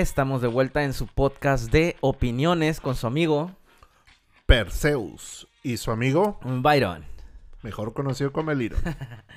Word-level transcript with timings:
Estamos 0.00 0.40
de 0.40 0.48
vuelta 0.48 0.82
en 0.82 0.94
su 0.94 1.06
podcast 1.06 1.70
de 1.70 1.94
opiniones 2.00 2.80
con 2.80 2.94
su 2.96 3.06
amigo 3.06 3.50
Perseus 4.46 5.46
y 5.62 5.76
su 5.76 5.90
amigo, 5.90 6.40
Byron. 6.42 7.04
mejor 7.60 7.92
conocido 7.92 8.32
como 8.32 8.50
el. 8.50 8.74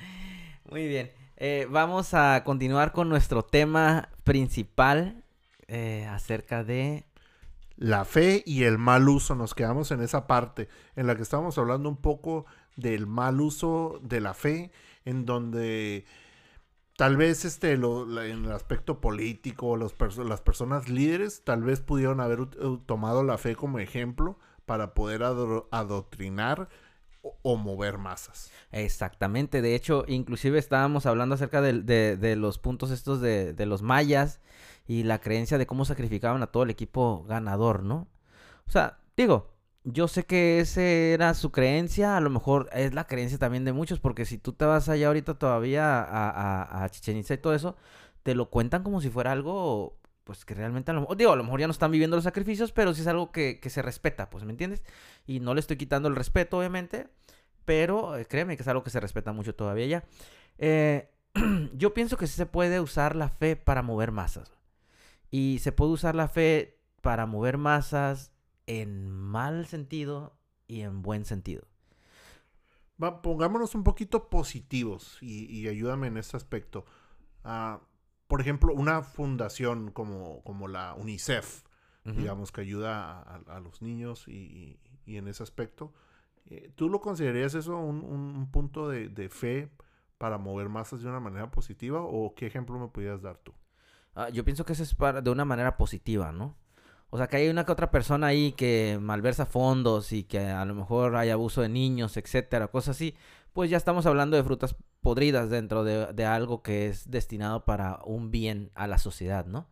Muy 0.70 0.88
bien. 0.88 1.12
Eh, 1.36 1.66
vamos 1.68 2.14
a 2.14 2.44
continuar 2.44 2.92
con 2.92 3.10
nuestro 3.10 3.44
tema 3.44 4.08
principal 4.24 5.22
eh, 5.68 6.06
acerca 6.10 6.64
de... 6.64 7.04
La 7.76 8.06
fe 8.06 8.42
y 8.46 8.62
el 8.62 8.78
mal 8.78 9.06
uso. 9.06 9.34
Nos 9.34 9.52
quedamos 9.54 9.90
en 9.90 10.00
esa 10.00 10.26
parte 10.26 10.70
en 10.96 11.06
la 11.06 11.14
que 11.14 11.20
estábamos 11.24 11.58
hablando 11.58 11.90
un 11.90 11.98
poco 11.98 12.46
del 12.76 13.06
mal 13.06 13.38
uso 13.42 14.00
de 14.02 14.22
la 14.22 14.32
fe, 14.32 14.72
en 15.04 15.26
donde 15.26 16.06
tal 16.96 17.16
vez 17.16 17.44
este 17.44 17.76
lo- 17.76 18.22
en 18.22 18.44
el 18.44 18.52
aspecto 18.52 19.00
político, 19.00 19.76
las 19.76 19.92
personas 20.40 20.88
líderes 20.88 21.42
tal 21.44 21.62
vez 21.62 21.80
pudieron 21.80 22.20
haber 22.20 22.40
u- 22.40 22.78
tomado 22.86 23.22
la 23.22 23.38
fe 23.38 23.56
como 23.56 23.78
ejemplo 23.78 24.38
para 24.66 24.94
poder 24.94 25.22
adro- 25.22 25.68
adoctrinar 25.70 26.68
o, 27.42 27.56
mover 27.56 27.96
masas. 27.96 28.50
Exactamente, 28.70 29.62
de 29.62 29.74
hecho, 29.74 30.04
inclusive 30.08 30.58
estábamos 30.58 31.06
hablando 31.06 31.34
acerca 31.36 31.62
del- 31.62 31.86
de, 31.86 32.18
de 32.18 32.36
los 32.36 32.58
puntos 32.58 32.90
estos 32.90 33.20
de, 33.22 33.54
de 33.54 33.66
los 33.66 33.80
mayas 33.80 34.40
y 34.86 35.04
la 35.04 35.20
creencia 35.20 35.56
de 35.56 35.66
cómo 35.66 35.86
sacrificaban 35.86 36.42
a 36.42 36.48
todo 36.48 36.64
el 36.64 36.70
equipo 36.70 37.24
ganador, 37.26 37.82
¿no? 37.82 38.08
O 38.66 38.70
sea, 38.70 38.98
digo, 39.16 39.53
yo 39.84 40.08
sé 40.08 40.24
que 40.24 40.60
esa 40.60 40.82
era 40.82 41.34
su 41.34 41.52
creencia, 41.52 42.16
a 42.16 42.20
lo 42.20 42.30
mejor 42.30 42.68
es 42.72 42.94
la 42.94 43.06
creencia 43.06 43.38
también 43.38 43.64
de 43.64 43.72
muchos, 43.72 44.00
porque 44.00 44.24
si 44.24 44.38
tú 44.38 44.54
te 44.54 44.64
vas 44.64 44.88
allá 44.88 45.08
ahorita 45.08 45.34
todavía 45.34 46.02
a, 46.02 46.30
a, 46.30 46.84
a 46.84 46.88
Chichen 46.88 47.18
Itza 47.18 47.34
y 47.34 47.38
todo 47.38 47.54
eso, 47.54 47.76
te 48.22 48.34
lo 48.34 48.50
cuentan 48.50 48.82
como 48.82 49.00
si 49.02 49.10
fuera 49.10 49.32
algo, 49.32 49.98
pues 50.24 50.44
que 50.46 50.54
realmente 50.54 50.90
a 50.90 50.94
lo 50.94 51.02
mejor, 51.02 51.16
digo, 51.18 51.32
a 51.32 51.36
lo 51.36 51.44
mejor 51.44 51.60
ya 51.60 51.66
no 51.66 51.72
están 51.72 51.90
viviendo 51.90 52.16
los 52.16 52.24
sacrificios, 52.24 52.72
pero 52.72 52.94
sí 52.94 53.02
es 53.02 53.06
algo 53.06 53.30
que, 53.30 53.60
que 53.60 53.70
se 53.70 53.82
respeta, 53.82 54.30
pues, 54.30 54.44
¿me 54.44 54.52
entiendes? 54.52 54.82
Y 55.26 55.40
no 55.40 55.54
le 55.54 55.60
estoy 55.60 55.76
quitando 55.76 56.08
el 56.08 56.16
respeto, 56.16 56.58
obviamente, 56.58 57.08
pero 57.66 58.16
eh, 58.16 58.26
créeme 58.26 58.56
que 58.56 58.62
es 58.62 58.68
algo 58.68 58.82
que 58.84 58.90
se 58.90 59.00
respeta 59.00 59.32
mucho 59.32 59.54
todavía 59.54 59.86
ya. 59.86 60.04
Eh, 60.58 61.10
yo 61.74 61.94
pienso 61.94 62.16
que 62.16 62.26
sí 62.26 62.36
se 62.36 62.46
puede 62.46 62.80
usar 62.80 63.16
la 63.16 63.28
fe 63.28 63.56
para 63.56 63.82
mover 63.82 64.12
masas. 64.12 64.50
Y 65.30 65.58
se 65.60 65.72
puede 65.72 65.92
usar 65.92 66.14
la 66.14 66.28
fe 66.28 66.78
para 67.02 67.26
mover 67.26 67.58
masas 67.58 68.33
en 68.66 69.08
mal 69.10 69.66
sentido 69.66 70.36
y 70.66 70.80
en 70.82 71.02
buen 71.02 71.24
sentido. 71.24 71.66
Va, 73.02 73.22
pongámonos 73.22 73.74
un 73.74 73.82
poquito 73.82 74.28
positivos 74.28 75.18
y, 75.20 75.46
y 75.46 75.68
ayúdame 75.68 76.06
en 76.06 76.16
este 76.16 76.36
aspecto. 76.36 76.84
Ah, 77.42 77.80
por 78.28 78.40
ejemplo, 78.40 78.72
una 78.72 79.02
fundación 79.02 79.90
como, 79.90 80.42
como 80.44 80.68
la 80.68 80.94
UNICEF, 80.94 81.64
digamos, 82.04 82.52
que 82.52 82.60
ayuda 82.60 83.20
a, 83.22 83.36
a- 83.36 83.56
a 83.56 83.60
los 83.60 83.80
niños 83.80 84.28
y, 84.28 84.78
en 85.06 85.26
ese 85.28 85.42
aspecto. 85.42 85.92
eh, 86.46 86.70
¿Tú 86.76 86.88
lo 86.90 87.00
considerarías 87.00 87.54
eso 87.54 87.76
un, 87.78 88.04
un- 88.04 88.36
un 88.36 88.50
punto 88.50 88.88
de, 88.88 89.08
de 89.08 89.28
fe 89.30 89.70
para 90.18 90.38
mover 90.38 90.68
masas 90.68 91.02
de 91.02 91.08
una 91.08 91.20
manera 91.20 91.50
positiva? 91.50 92.02
¿O 92.02 92.34
qué 92.34 92.46
ejemplo 92.46 92.78
me 92.78 92.88
pudieras 92.88 93.22
dar 93.22 93.38
tú? 93.38 93.52
Ah, 94.14 94.28
yo 94.28 94.44
pienso 94.44 94.64
que 94.64 94.74
eso 94.74 94.82
es 94.82 94.94
para, 94.94 95.20
de 95.22 95.30
una 95.30 95.44
manera 95.44 95.76
positiva, 95.76 96.30
¿no? 96.32 96.56
O 97.14 97.16
sea, 97.16 97.28
que 97.28 97.36
hay 97.36 97.48
una 97.48 97.64
que 97.64 97.70
otra 97.70 97.92
persona 97.92 98.26
ahí 98.26 98.50
que 98.50 98.98
malversa 99.00 99.46
fondos 99.46 100.10
y 100.10 100.24
que 100.24 100.40
a 100.40 100.64
lo 100.64 100.74
mejor 100.74 101.14
hay 101.14 101.30
abuso 101.30 101.62
de 101.62 101.68
niños, 101.68 102.16
etcétera, 102.16 102.66
cosas 102.66 102.96
así. 102.96 103.14
Pues 103.52 103.70
ya 103.70 103.76
estamos 103.76 104.04
hablando 104.06 104.36
de 104.36 104.42
frutas 104.42 104.74
podridas 105.00 105.48
dentro 105.48 105.84
de, 105.84 106.24
algo 106.26 106.64
que 106.64 106.88
es 106.88 107.08
destinado 107.08 107.64
para 107.64 108.00
un 108.04 108.32
bien 108.32 108.72
a 108.74 108.88
la 108.88 108.98
sociedad, 108.98 109.46
¿no? 109.46 109.68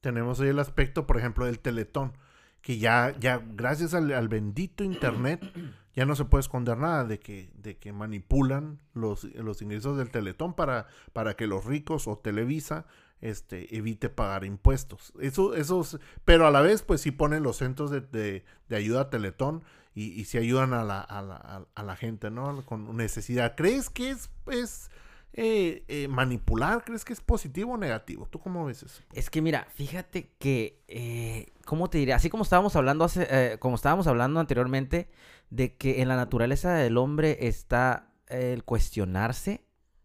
Tenemos 0.00 0.40
ahí 0.40 0.48
el 0.48 0.58
aspecto, 0.58 1.06
por 1.06 1.18
ejemplo, 1.18 1.44
del 1.46 1.60
teletón, 1.60 2.14
que 2.62 2.78
ya, 2.78 3.14
ya 3.20 3.40
gracias 3.46 3.94
al, 3.94 4.12
al 4.12 4.26
bendito 4.26 4.82
internet, 4.82 5.48
ya 5.94 6.04
no 6.04 6.16
se 6.16 6.24
puede 6.24 6.40
esconder 6.40 6.78
nada 6.78 7.04
de 7.04 7.20
que, 7.20 7.48
de 7.54 7.78
que 7.78 7.92
manipulan 7.92 8.80
los, 8.92 9.22
los 9.22 9.62
ingresos 9.62 9.96
del 9.98 10.10
teletón 10.10 10.54
para, 10.54 10.88
para 11.12 11.34
que 11.34 11.46
los 11.46 11.64
ricos 11.64 12.08
o 12.08 12.18
Televisa 12.18 12.86
este, 13.20 13.74
evite 13.76 14.08
pagar 14.08 14.44
impuestos. 14.44 15.12
Eso, 15.20 15.54
esos, 15.54 15.98
pero 16.24 16.46
a 16.46 16.50
la 16.50 16.60
vez, 16.60 16.82
pues 16.82 17.00
sí 17.00 17.10
ponen 17.10 17.42
los 17.42 17.56
centros 17.58 17.90
de, 17.90 18.00
de- 18.02 18.44
ayuda 18.76 19.02
a 19.02 19.10
Teletón 19.10 19.62
y, 19.94 20.06
y 20.20 20.24
sí 20.26 20.38
ayudan 20.38 20.74
a 20.74 20.84
la, 20.84 21.00
a, 21.00 21.22
la, 21.22 21.36
a- 21.36 21.66
a 21.74 21.82
la 21.82 21.96
gente, 21.96 22.30
¿no? 22.30 22.64
Con 22.66 22.96
necesidad. 22.96 23.54
¿Crees 23.56 23.88
que 23.90 24.10
es, 24.10 24.30
es 24.50 24.90
eh, 25.32 25.84
eh, 25.88 26.08
manipular? 26.08 26.84
¿Crees 26.84 27.04
que 27.04 27.12
es 27.12 27.20
positivo 27.20 27.72
o 27.74 27.76
negativo? 27.78 28.26
¿Tú 28.30 28.38
cómo 28.38 28.64
ves 28.66 28.82
eso? 28.82 29.02
Es 29.12 29.30
que 29.30 29.40
mira, 29.42 29.66
fíjate 29.74 30.30
que, 30.38 30.82
eh, 30.88 31.52
¿cómo 31.64 31.88
te 31.90 31.98
diré? 31.98 32.12
Así 32.12 32.28
como 32.30 32.42
estábamos 32.42 32.76
hablando 32.76 33.04
hace, 33.04 33.26
eh, 33.30 33.58
como 33.58 33.76
estábamos 33.76 34.06
hablando 34.06 34.40
anteriormente, 34.40 35.08
de 35.50 35.76
que 35.76 36.02
en 36.02 36.08
la 36.08 36.16
naturaleza 36.16 36.74
del 36.74 36.96
hombre 36.98 37.46
está 37.48 38.12
el 38.28 38.64
cuestionarse, 38.64 39.64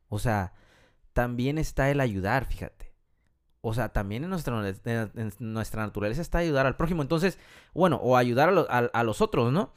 o 0.10 0.20
sea, 0.20 0.54
también 1.14 1.58
está 1.58 1.90
el 1.90 2.00
ayudar, 2.00 2.46
fíjate. 2.46 2.91
O 3.62 3.74
sea, 3.74 3.90
también 3.90 4.24
en 4.24 4.30
nuestra, 4.32 4.56
naturaleza 5.86 6.22
está 6.22 6.40
ayudar 6.40 6.66
al 6.66 6.76
prójimo. 6.78 7.02
Entonces, 7.02 7.38
bueno, 7.74 7.98
o 7.98 8.18
ayudar 8.18 8.50
a, 8.50 8.52
lo- 8.52 8.68
a- 8.72 8.90
a 8.92 9.04
los 9.04 9.22
otros, 9.22 9.52
¿no? 9.54 9.72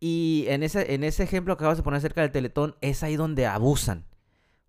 Y 0.00 0.44
en 0.48 0.62
ese, 0.62 0.94
en 0.94 1.04
ese 1.04 1.24
ejemplo 1.24 1.56
que 1.56 1.64
acabas 1.64 1.76
de 1.78 1.82
poner 1.84 1.98
acerca 1.98 2.22
del 2.22 2.30
teletón, 2.30 2.76
es 2.80 3.02
ahí 3.02 3.16
donde 3.16 3.46
abusan. 3.46 4.06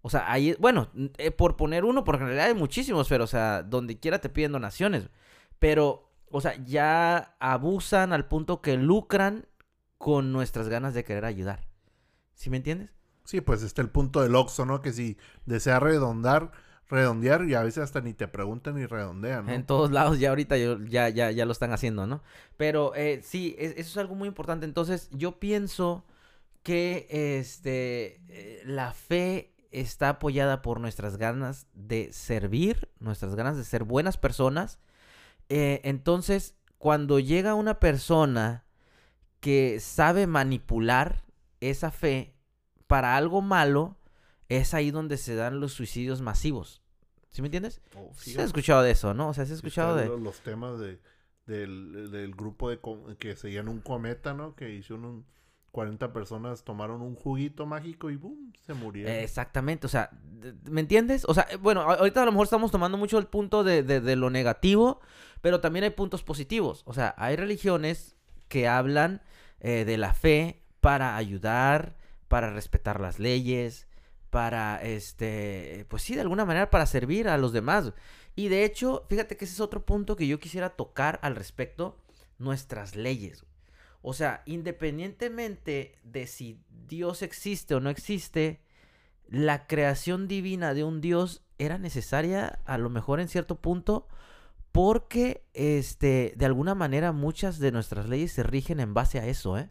O 0.02 0.10
sea, 0.10 0.32
ahí, 0.32 0.56
bueno, 0.60 0.90
eh, 1.18 1.32
por 1.32 1.56
poner 1.56 1.86
uno, 1.86 2.04
porque 2.04 2.22
en 2.24 2.28
realidad 2.30 2.48
hay 2.48 2.54
muchísimos, 2.56 3.08
pero, 3.10 3.26
o 3.26 3.28
sea, 3.28 3.64
donde 3.64 4.00
quiera 4.00 4.20
te 4.20 4.30
piden 4.30 4.52
donaciones. 4.54 5.10
Pero, 5.60 6.10
o 6.32 6.42
sea, 6.42 6.56
ya 6.66 7.36
abusan 7.40 8.12
al 8.14 8.28
punto 8.28 8.62
que 8.62 8.76
lucran 8.78 9.46
con 9.98 10.32
nuestras 10.32 10.68
ganas 10.70 10.94
de 10.94 11.04
querer 11.04 11.26
ayudar. 11.26 11.68
¿Sí 12.34 12.50
me 12.50 12.58
entiendes? 12.58 12.92
Sí, 13.26 13.42
pues 13.42 13.62
está 13.62 13.82
el 13.82 13.90
punto 13.90 14.22
del 14.22 14.36
Oxxo, 14.36 14.66
¿no? 14.66 14.82
Que 14.82 14.92
si 14.94 15.18
desea 15.46 15.80
redondar, 15.80 16.52
redondear 16.90 17.44
y 17.46 17.54
a 17.54 17.62
veces 17.64 17.84
hasta 17.84 18.02
ni 18.02 18.14
te 18.14 18.28
preguntan 18.28 18.76
ni 18.76 18.86
redondean, 18.86 19.46
¿no? 19.46 19.52
En 19.54 19.66
todos 19.66 19.92
lados 19.92 20.20
ya 20.20 20.30
ahorita 20.30 20.58
yo- 20.58 20.80
ya, 20.86 21.10
ya, 21.10 21.30
ya 21.32 21.46
lo 21.46 21.52
están 21.52 21.72
haciendo, 21.72 22.08
¿no? 22.08 22.22
Pero 22.58 22.94
eh, 22.96 23.22
sí, 23.24 23.56
es- 23.60 23.72
eso 23.78 23.90
es 23.92 23.98
algo 23.98 24.16
muy 24.16 24.28
importante. 24.28 24.66
Entonces, 24.66 25.08
yo 25.12 25.40
pienso 25.40 26.04
que 26.64 27.08
este, 27.40 28.22
eh, 28.30 28.62
la 28.66 28.92
fe 28.94 29.54
está 29.72 30.10
apoyada 30.10 30.62
por 30.64 30.80
nuestras 30.80 31.18
ganas 31.18 31.68
de 31.74 32.12
servir, 32.12 32.90
nuestras 33.00 33.36
ganas 33.36 33.56
de 33.56 33.64
ser 33.64 33.84
buenas 33.84 34.18
personas. 34.18 34.80
Eh, 35.48 35.82
entonces, 35.84 36.56
cuando 36.80 37.20
llega 37.20 37.54
una 37.54 37.80
persona 37.80 38.66
que 39.40 39.80
sabe 39.80 40.26
manipular 40.28 41.24
esa 41.62 41.92
fe 41.92 42.34
para 42.88 43.16
algo 43.16 43.42
malo, 43.42 43.96
es 44.50 44.74
ahí 44.74 44.92
donde 44.92 45.18
se 45.18 45.36
dan 45.36 45.60
los 45.60 45.74
suicidios 45.74 46.22
masivos. 46.22 46.82
¿Sí 47.30 47.42
me 47.42 47.48
entiendes? 47.48 47.82
Oh, 47.96 48.12
fíjate, 48.14 48.42
has 48.42 48.48
escuchado 48.48 48.82
de 48.82 48.92
eso, 48.92 49.14
¿no? 49.14 49.30
O 49.30 49.34
sea, 49.34 49.46
sí 49.46 49.52
has 49.54 49.58
escuchado 49.58 49.96
de... 49.96 50.08
lo- 50.08 50.18
Los 50.18 50.40
temas 50.42 50.80
de, 50.80 51.00
del, 51.46 52.10
del 52.12 52.34
grupo 52.36 52.70
de 52.70 52.80
que 53.20 53.36
seguían 53.36 53.68
un 53.70 53.80
cometa, 53.82 54.34
¿no? 54.34 54.56
Que 54.56 54.72
hicieron 54.74 55.06
un... 55.06 55.26
40 55.72 56.12
personas 56.14 56.64
tomaron 56.64 57.00
un 57.04 57.14
juguito 57.14 57.68
mágico 57.68 58.10
y 58.10 58.16
¡boom! 58.16 58.52
Se 58.66 58.74
murieron. 58.74 59.14
Exactamente, 59.14 59.86
o 59.86 59.90
sea, 59.90 60.10
¿me 60.64 60.82
entiendes? 60.82 61.26
O 61.28 61.36
sea, 61.36 61.46
eh, 61.52 61.58
bueno, 61.58 61.82
ahorita 61.82 62.24
a 62.24 62.26
lo 62.26 62.32
mejor 62.32 62.46
estamos 62.46 62.72
tomando 62.72 62.98
mucho 62.98 63.20
el 63.20 63.28
punto 63.28 63.64
de, 63.64 63.84
de- 63.84 64.02
de 64.02 64.16
lo 64.16 64.32
negativo, 64.32 65.00
pero 65.42 65.62
también 65.62 65.84
hay 65.84 65.92
puntos 65.92 66.24
positivos. 66.24 66.82
O 66.86 66.94
sea, 66.94 67.14
hay 67.20 67.36
religiones 67.36 68.16
que 68.48 68.68
hablan 68.68 69.22
eh, 69.60 69.86
de 69.86 69.98
la 70.00 70.16
fe 70.16 70.64
para 70.82 71.16
ayudar, 71.18 71.96
para 72.28 72.50
respetar 72.52 73.00
las 73.00 73.20
leyes, 73.20 73.88
para, 74.30 74.82
este, 74.84 75.86
pues 75.90 76.04
sí, 76.04 76.16
de 76.16 76.22
alguna 76.22 76.46
manera 76.46 76.70
para 76.70 76.86
servir 76.86 77.28
a 77.30 77.38
los 77.38 77.54
demás. 77.54 77.94
Y 78.36 78.48
de 78.50 78.64
hecho, 78.66 79.06
fíjate 79.10 79.38
que 79.38 79.46
ese 79.46 79.56
es 79.56 79.60
otro 79.60 79.86
punto 79.86 80.16
que 80.16 80.28
yo 80.28 80.40
quisiera 80.40 80.70
tocar 80.72 81.20
al 81.24 81.36
respecto, 81.36 81.98
nuestras 82.38 82.96
leyes. 82.96 83.46
O 84.02 84.14
sea, 84.14 84.44
independientemente 84.46 85.98
de 86.04 86.28
si 86.28 86.60
Dios 86.88 87.22
existe 87.22 87.76
o 87.76 87.80
no 87.80 87.90
existe, 87.90 88.62
la 89.28 89.68
creación 89.68 90.28
divina 90.28 90.74
de 90.74 90.84
un 90.84 91.02
Dios 91.02 91.44
era 91.58 91.78
necesaria 91.78 92.60
a 92.66 92.78
lo 92.78 92.90
mejor 92.90 93.20
en 93.20 93.28
cierto 93.28 93.56
punto 93.62 94.08
porque 94.72 95.44
este 95.54 96.34
de 96.38 96.46
alguna 96.46 96.76
manera 96.76 97.12
muchas 97.12 97.60
de 97.60 97.72
nuestras 97.72 98.08
leyes 98.08 98.32
se 98.32 98.44
rigen 98.44 98.80
en 98.80 98.94
base 98.94 99.20
a 99.20 99.28
eso, 99.28 99.58
¿eh? 99.58 99.70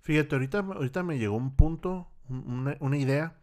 Fíjate, 0.00 0.34
ahorita, 0.34 0.58
ahorita 0.60 1.02
me 1.02 1.18
llegó 1.18 1.36
un 1.36 1.56
punto, 1.56 2.08
un- 2.28 2.48
una, 2.50 2.76
una 2.80 2.96
idea, 2.96 3.36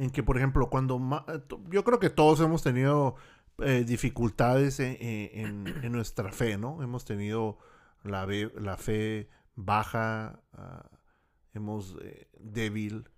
en 0.00 0.10
que, 0.10 0.22
por 0.24 0.36
ejemplo, 0.38 0.70
cuando... 0.70 0.98
eh, 1.28 1.40
Yo 1.70 1.84
creo 1.84 2.00
que 2.00 2.10
todos 2.10 2.40
hemos 2.40 2.62
tenido 2.64 3.16
eh, 3.60 3.84
dificultades 3.86 4.80
en, 4.80 4.96
en- 5.00 5.92
nuestra 5.92 6.32
fe, 6.32 6.58
¿no? 6.58 6.82
Hemos 6.82 7.04
tenido 7.04 7.58
la, 8.04 8.26
la 8.56 8.76
fe 8.78 9.28
baja, 9.56 10.42
ah, 10.54 10.90
hemos 11.54 11.96
eh, 12.02 12.28
débil. 12.40 13.08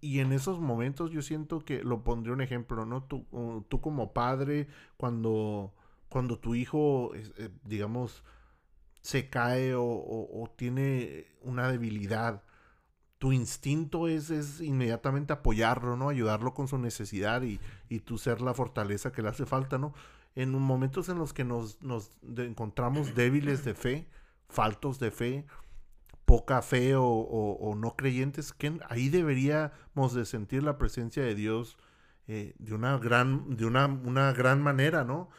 y, 0.00 0.20
en 0.20 0.32
esos 0.32 0.60
momentos 0.60 1.10
yo 1.10 1.22
siento 1.22 1.60
que 1.64 1.82
lo 1.82 2.04
pondré 2.04 2.32
un 2.32 2.40
ejemplo, 2.40 2.86
¿no? 2.86 3.04
Tú, 3.04 3.26
tú 3.68 3.80
como 3.80 4.12
padre, 4.12 4.68
cuando, 4.96 5.74
cuando 6.08 6.38
tu 6.38 6.54
hijo, 6.54 7.12
eh, 7.14 7.50
digamos, 7.64 8.22
se 9.02 9.30
cae 9.30 9.74
o, 9.76 10.52
tiene 10.56 11.26
una 11.42 11.70
debilidad, 11.70 12.44
tu 13.22 13.30
instinto 13.30 14.08
es, 14.08 14.30
es, 14.30 14.60
inmediatamente 14.60 15.32
apoyarlo, 15.32 15.96
¿no? 15.96 16.08
Ayudarlo 16.08 16.54
con 16.54 16.66
su 16.66 16.76
necesidad 16.76 17.42
y, 17.42 17.60
y 17.88 18.00
tú 18.00 18.18
ser 18.18 18.40
la 18.40 18.52
fortaleza 18.52 19.12
que 19.12 19.22
le 19.22 19.28
hace 19.28 19.46
falta, 19.46 19.78
¿no? 19.78 19.94
En 20.34 20.50
momentos 20.50 21.08
en 21.08 21.20
los 21.20 21.32
que 21.32 21.44
nos, 21.44 21.80
nos 21.82 22.10
encontramos 22.36 23.14
débiles 23.14 23.64
de 23.64 23.74
fe, 23.74 24.08
faltos 24.48 24.98
de 24.98 25.12
fe, 25.12 25.46
poca 26.24 26.62
fe 26.62 26.94
o, 26.96 27.74
no 27.76 27.94
creyentes, 27.94 28.52
que 28.52 28.80
ahí 28.88 29.08
deberíamos 29.08 30.14
de 30.14 30.24
sentir 30.24 30.64
la 30.64 30.76
presencia 30.76 31.22
de 31.22 31.36
Dios 31.36 31.78
eh, 32.26 32.56
de 32.58 32.74
una 32.74 32.98
gran, 32.98 33.56
de 33.56 33.66
una, 33.66 33.86
una 33.86 34.32
gran 34.32 34.60
manera, 34.60 35.04
¿no? 35.04 35.30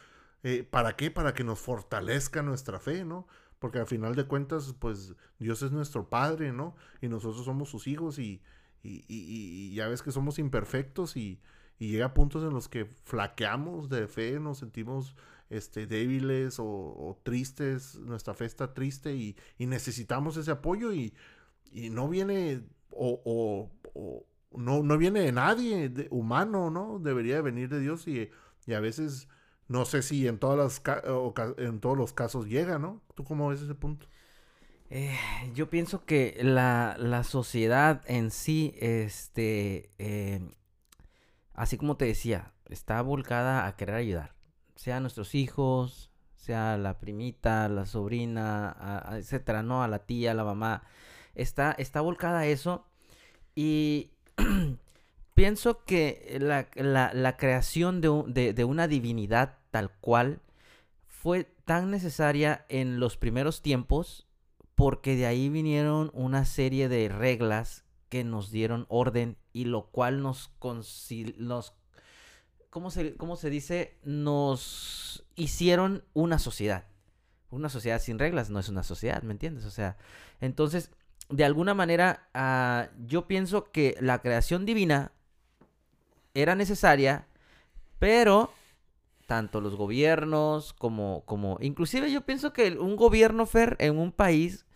Eh, 0.42 0.64
¿Para 0.64 0.96
qué? 0.96 1.10
Para 1.10 1.34
que 1.34 1.44
nos 1.44 1.58
fortalezca 1.58 2.40
nuestra 2.40 2.80
fe, 2.80 3.04
¿no? 3.04 3.26
Porque 3.64 3.78
al 3.78 3.86
final 3.86 4.14
de 4.14 4.26
cuentas, 4.26 4.74
pues 4.78 5.14
Dios 5.38 5.62
es 5.62 5.72
nuestro 5.72 6.10
Padre, 6.10 6.52
¿no? 6.52 6.76
Y 7.00 7.08
nosotros 7.08 7.46
somos 7.46 7.70
sus 7.70 7.86
hijos 7.86 8.18
y, 8.18 8.42
y, 8.82 9.06
y, 9.08 9.74
ya 9.74 9.88
ves 9.88 10.02
que 10.02 10.12
somos 10.12 10.38
imperfectos 10.38 11.16
y, 11.16 11.40
y 11.78 11.88
llega 11.88 12.04
a 12.04 12.12
puntos 12.12 12.44
en 12.44 12.50
los 12.50 12.68
que 12.68 12.84
flaqueamos 12.84 13.88
de 13.88 14.06
fe, 14.06 14.38
nos 14.38 14.58
sentimos 14.58 15.16
este, 15.48 15.86
débiles 15.86 16.56
o, 16.58 17.18
tristes, 17.22 17.94
nuestra 18.00 18.34
fe 18.34 18.44
está 18.44 18.74
triste 18.74 19.14
y, 19.14 19.34
necesitamos 19.58 20.36
ese 20.36 20.50
apoyo 20.50 20.92
y, 20.92 21.14
no 21.72 22.10
viene 22.10 22.64
o, 22.90 23.70
no, 24.50 24.82
no, 24.82 24.98
viene 24.98 25.20
de 25.20 25.32
nadie 25.32 25.88
de, 25.88 26.08
humano, 26.10 26.68
¿no? 26.68 26.98
Debería 26.98 27.40
venir 27.40 27.70
de 27.70 27.80
Dios 27.80 28.06
y, 28.08 28.30
a 28.70 28.80
veces 28.80 29.26
no 29.68 29.84
sé 29.84 30.02
si 30.02 30.26
en, 30.28 30.38
todas 30.38 30.58
las 30.58 30.82
en 31.58 31.80
todos 31.80 31.96
los 31.96 32.12
casos 32.12 32.46
llega, 32.46 32.78
¿no? 32.78 33.00
¿Tú 33.14 33.24
cómo 33.24 33.48
ves 33.48 33.62
ese 33.62 33.74
punto? 33.74 34.06
Eh, 34.90 35.16
yo 35.54 35.70
pienso 35.70 36.04
que 36.04 36.38
la, 36.42 37.24
sociedad 37.24 38.02
en 38.06 38.30
sí, 38.30 38.74
este, 38.78 39.90
eh, 39.98 40.40
así 41.54 41.76
como 41.78 41.96
te 41.96 42.04
decía, 42.04 42.52
está 42.68 43.00
volcada 43.02 43.66
a 43.66 43.76
querer 43.76 43.96
ayudar 43.96 44.34
sea 44.76 45.00
nuestros 45.00 45.34
hijos, 45.34 46.10
sea 46.36 46.76
la 46.76 46.98
primita, 46.98 47.68
la 47.68 47.86
sobrina, 47.86 49.08
etcétera, 49.12 49.62
¿no? 49.62 49.82
A 49.82 49.88
la 49.88 50.00
tía, 50.00 50.32
a 50.32 50.34
la 50.34 50.44
mamá. 50.44 50.82
Está, 51.34 51.72
está 51.72 52.00
volcada 52.00 52.40
a 52.40 52.46
eso. 52.46 52.86
Y 53.54 54.10
pienso 55.34 55.84
que 55.84 56.38
la, 56.40 57.36
creación 57.36 58.00
de, 58.00 58.52
de, 58.52 58.64
una 58.64 58.88
divinidad 58.88 59.58
tal 59.70 59.90
cual 60.00 60.40
fue 61.06 61.44
tan 61.64 61.90
necesaria 61.90 62.64
en 62.68 63.00
los 63.00 63.16
primeros 63.16 63.60
tiempos 63.62 64.26
porque 64.74 65.16
de 65.16 65.26
ahí 65.26 65.48
vinieron 65.48 66.10
una 66.14 66.44
serie 66.44 66.88
de 66.88 67.08
reglas 67.08 67.84
que 68.08 68.24
nos 68.24 68.50
dieron 68.50 68.86
orden 68.88 69.36
y 69.52 69.64
lo 69.64 69.86
cual 69.86 70.22
nos, 70.22 70.50
nos 71.38 71.74
¿cómo 72.70 72.90
se, 72.90 73.16
cómo 73.16 73.36
se 73.36 73.50
dice? 73.50 73.98
Nos 74.04 75.26
hicieron 75.36 76.04
una 76.12 76.38
sociedad. 76.38 76.84
Una 77.50 77.68
sociedad 77.68 78.00
sin 78.00 78.18
reglas 78.18 78.50
no 78.50 78.58
es 78.58 78.68
una 78.68 78.82
sociedad, 78.82 79.22
¿me 79.22 79.32
entiendes? 79.32 79.64
O 79.64 79.70
sea, 79.70 79.96
entonces, 80.40 80.90
de 81.28 81.44
alguna 81.44 81.74
manera, 81.74 82.28
ah, 82.34 82.88
yo 83.06 83.28
pienso 83.28 83.70
que 83.70 83.96
la 84.00 84.20
creación 84.20 84.66
divina 84.66 85.12
era 86.34 86.54
necesaria, 86.54 87.26
pero 87.98 88.52
tanto 89.26 89.60
los 89.60 89.76
gobiernos 89.76 90.74
como, 90.74 91.24
como, 91.24 91.56
inclusive 91.60 92.12
yo 92.12 92.20
pienso 92.26 92.52
que 92.52 92.72
un 92.72 92.96
gobierno, 92.96 93.46
Fer, 93.46 93.76
en 93.80 93.96
un 93.98 94.12
país, 94.12 94.66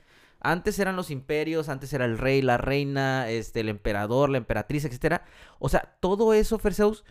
antes 0.40 0.78
eran 0.78 0.96
los 0.96 1.10
imperios, 1.10 1.69
antes 1.69 1.93
era 1.93 2.05
el 2.05 2.16
rey, 2.16 2.40
la 2.43 2.56
reina, 2.56 3.28
este, 3.28 3.60
el 3.60 3.69
emperador, 3.69 4.31
la 4.31 4.38
emperatriz, 4.38 4.84
etcétera. 4.84 5.25
O 5.58 5.69
sea, 5.69 5.96
todo 6.00 6.32
eso, 6.32 6.58
Ferseus, 6.58 7.05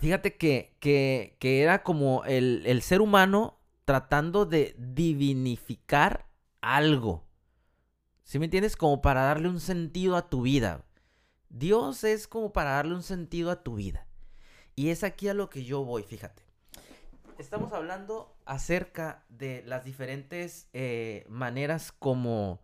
Fíjate 0.00 0.36
que, 0.36 0.76
que, 0.80 1.62
era 1.62 1.82
como 1.82 2.24
el, 2.24 2.82
ser 2.82 3.00
humano 3.00 3.60
tratando 3.84 4.46
de 4.46 4.74
divinificar 4.78 6.26
algo. 6.60 7.24
¿Sí 8.24 8.38
me 8.38 8.46
entiendes? 8.46 8.76
Como 8.76 9.02
para 9.02 9.22
darle 9.22 9.48
un 9.48 9.60
sentido 9.60 10.16
a 10.16 10.28
tu 10.28 10.42
vida. 10.42 10.84
Dios 11.52 12.02
es 12.02 12.26
como 12.26 12.52
para 12.52 12.72
darle 12.72 12.94
un 12.94 13.02
sentido 13.04 13.50
a 13.50 13.62
tu 13.62 13.76
vida. 13.76 14.06
Y 14.74 14.88
es 14.88 15.04
aquí 15.04 15.28
a 15.28 15.34
lo 15.34 15.48
que 15.48 15.64
yo 15.64 15.84
voy, 15.84 16.02
fíjate. 16.02 16.42
Estamos 17.38 17.72
hablando 17.72 18.34
acerca 18.44 19.22
de 19.28 19.62
las 19.66 19.84
diferentes 19.84 20.66
eh, 20.72 21.24
maneras 21.28 21.92
como, 21.92 22.60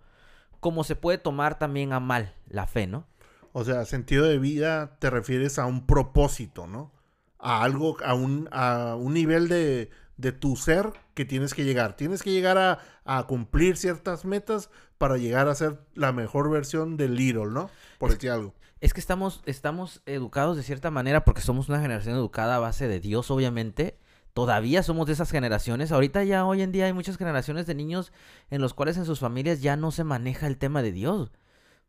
como 0.59 0.83
se 0.83 0.97
puede 0.97 1.19
tomar 1.19 1.59
también 1.59 1.93
a 1.93 2.01
mal 2.01 2.35
la 2.49 2.67
fe, 2.67 2.87
¿no? 2.87 3.07
O 3.53 3.65
sea, 3.65 3.85
sentido 3.85 4.25
de 4.25 4.39
vida 4.39 4.99
te 4.99 5.11
refieres 5.11 5.59
a 5.59 5.67
un 5.67 5.87
propósito, 5.87 6.67
¿no? 6.67 6.93
a 7.39 7.63
algo, 7.63 7.97
a 8.05 8.15
un, 8.15 8.49
a 8.53 8.97
un 8.97 9.15
nivel 9.15 9.49
de, 9.49 9.91
de 10.17 10.33
tu 10.33 10.57
ser 10.57 10.93
que 11.19 11.25
tienes 11.25 11.53
que 11.53 11.65
llegar. 11.65 11.97
Tienes 11.97 12.23
que 12.23 12.31
llegar 12.31 12.59
a, 12.59 12.79
a, 13.05 13.27
cumplir 13.27 13.77
ciertas 13.77 14.25
metas 14.25 14.71
para 14.99 15.17
llegar 15.17 15.49
a 15.49 15.55
ser 15.57 15.81
la 15.95 16.13
mejor 16.13 16.49
versión 16.49 16.97
del 16.97 17.17
Little, 17.17 17.47
¿no? 17.47 17.71
Por 17.99 18.13
decir 18.13 18.31
algo. 18.31 18.55
Es 18.81 18.95
que 18.95 19.01
estamos, 19.01 19.43
estamos 19.45 20.01
educados 20.07 20.57
de 20.57 20.63
cierta 20.63 20.93
manera 20.93 21.25
porque 21.25 21.41
somos 21.41 21.69
una 21.69 21.81
generación 21.81 22.15
educada 22.15 22.55
a 22.55 22.61
base 22.61 22.87
de 22.87 23.01
Dios, 23.01 23.33
obviamente. 23.33 23.99
Todavía 24.33 24.85
somos 24.85 25.09
de 25.09 25.15
esas 25.15 25.33
generaciones. 25.33 25.91
Ahorita 25.91 26.23
ya 26.23 26.45
hoy 26.45 26.63
en 26.63 26.71
día 26.71 26.85
hay 26.85 26.93
muchas 26.93 27.17
generaciones 27.17 27.67
de 27.67 27.75
niños 27.75 28.13
en 28.51 28.61
los 28.61 28.73
cuales 28.73 28.97
en 28.97 29.05
sus 29.05 29.19
familias 29.19 29.61
ya 29.61 29.75
no 29.75 29.91
se 29.91 30.05
maneja 30.05 30.47
el 30.47 30.57
tema 30.57 30.83
de 30.83 30.93
Dios. 30.93 31.33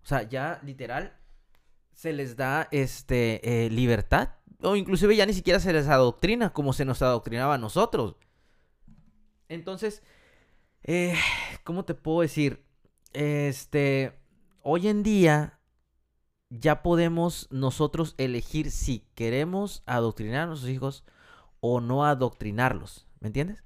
O 0.02 0.08
sea, 0.08 0.24
ya 0.24 0.60
literal 0.64 1.14
se 1.94 2.14
les 2.14 2.36
da 2.36 2.68
este 2.72 3.66
eh, 3.66 3.70
libertad 3.70 4.30
o 4.64 4.76
inclusive 4.76 5.16
ya 5.16 5.28
ni 5.28 5.34
siquiera 5.34 5.60
se 5.60 5.72
les 5.72 5.88
adoctrina 5.88 6.52
como 6.52 6.74
se 6.74 6.84
nos 6.84 7.04
adoctrinaba 7.04 7.54
a 7.54 7.58
nosotros. 7.60 8.16
Entonces, 9.50 10.04
eh, 10.84 11.16
¿cómo 11.64 11.84
te 11.84 11.96
puedo 11.96 12.22
decir? 12.22 12.64
Este, 13.14 14.14
hoy 14.62 14.88
en 14.88 15.04
día 15.04 15.60
ya 16.50 16.82
podemos 16.82 17.48
nosotros 17.52 18.16
elegir 18.18 18.72
si 18.72 19.08
queremos 19.16 19.84
adoctrinar 19.86 20.44
a 20.44 20.46
nuestros 20.46 20.72
hijos 20.72 21.04
o 21.60 21.82
no 21.82 22.06
adoctrinarlos. 22.06 23.08
¿Me 23.20 23.28
entiendes? 23.28 23.64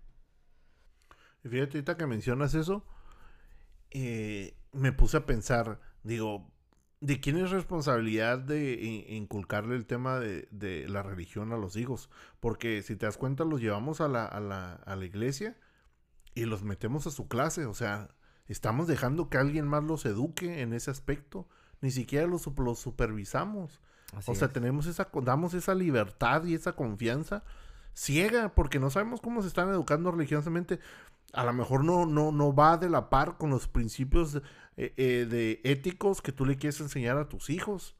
Fíjate, 1.44 1.78
ahorita 1.78 1.98
que 1.98 2.08
mencionas 2.08 2.56
eso, 2.56 2.86
eh, 3.92 4.56
me 4.72 4.94
puse 4.94 5.18
a 5.18 5.26
pensar, 5.26 5.82
digo, 6.04 6.54
¿De 7.04 7.20
quién 7.20 7.36
es 7.36 7.52
responsabilidad 7.52 8.40
de 8.40 9.06
inculcarle 9.10 9.76
el 9.76 9.86
tema 9.86 10.22
de, 10.22 10.86
la 10.88 11.04
religión 11.04 11.52
a 11.52 11.58
los 11.58 11.76
hijos? 11.76 12.10
Porque 12.40 12.82
si 12.82 12.96
te 12.96 13.06
das 13.06 13.18
cuenta, 13.18 13.44
los 13.44 13.60
llevamos 13.60 14.00
a 14.00 14.08
la, 14.08 14.26
a, 14.26 14.40
la, 14.40 14.76
a 14.76 14.96
la, 14.96 15.04
iglesia 15.04 15.58
y 16.36 16.46
los 16.46 16.64
metemos 16.64 17.08
a 17.08 17.12
su 17.12 17.28
clase. 17.28 17.66
O 17.66 17.74
sea, 17.74 18.10
estamos 18.48 18.88
dejando 18.88 19.30
que 19.30 19.38
alguien 19.38 19.68
más 19.68 19.84
los 19.84 20.06
eduque 20.06 20.62
en 20.62 20.74
ese 20.74 20.92
aspecto. 20.92 21.48
Ni 21.82 21.92
siquiera 21.92 22.28
los, 22.28 22.48
los 22.58 22.80
supervisamos. 22.80 23.82
o 24.26 24.36
sea, 24.36 24.50
tenemos 24.50 24.86
esa, 24.88 25.10
damos 25.22 25.54
esa 25.54 25.76
libertad 25.76 26.46
y 26.46 26.54
esa 26.54 26.74
confianza 26.74 27.44
ciega 27.96 28.56
porque 28.56 28.80
no 28.80 28.90
sabemos 28.90 29.22
cómo 29.22 29.44
se 29.44 29.48
están 29.48 29.70
educando 29.70 30.10
religiosamente 30.10 30.80
a 31.34 31.44
lo 31.44 31.54
mejor 31.54 31.84
no, 31.84 32.06
no, 32.06 32.32
no 32.32 32.54
va 32.54 32.78
de 32.78 32.90
la 32.90 33.10
par 33.10 33.38
con 33.38 33.50
los 33.50 33.68
principios 33.68 34.36
eh, 34.78 34.94
eh, 34.98 35.28
de 35.30 35.62
éticos 35.64 36.22
que 36.22 36.32
tú 36.32 36.46
le 36.46 36.58
quieres 36.58 36.80
enseñar 36.80 37.18
a 37.18 37.28
tus 37.28 37.50
hijos. 37.50 37.96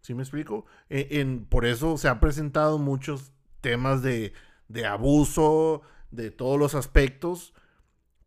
¿Sí 0.00 0.12
me 0.12 0.22
explico? 0.22 0.66
E, 0.90 1.20
en, 1.20 1.46
por 1.46 1.64
eso 1.64 1.96
se 1.96 2.08
han 2.08 2.18
presentado 2.18 2.78
muchos 2.78 3.32
temas 3.60 4.02
de, 4.02 4.32
de 4.68 4.86
abuso, 4.86 5.82
de 6.10 6.32
todos 6.32 6.58
los 6.58 6.74
aspectos, 6.74 7.54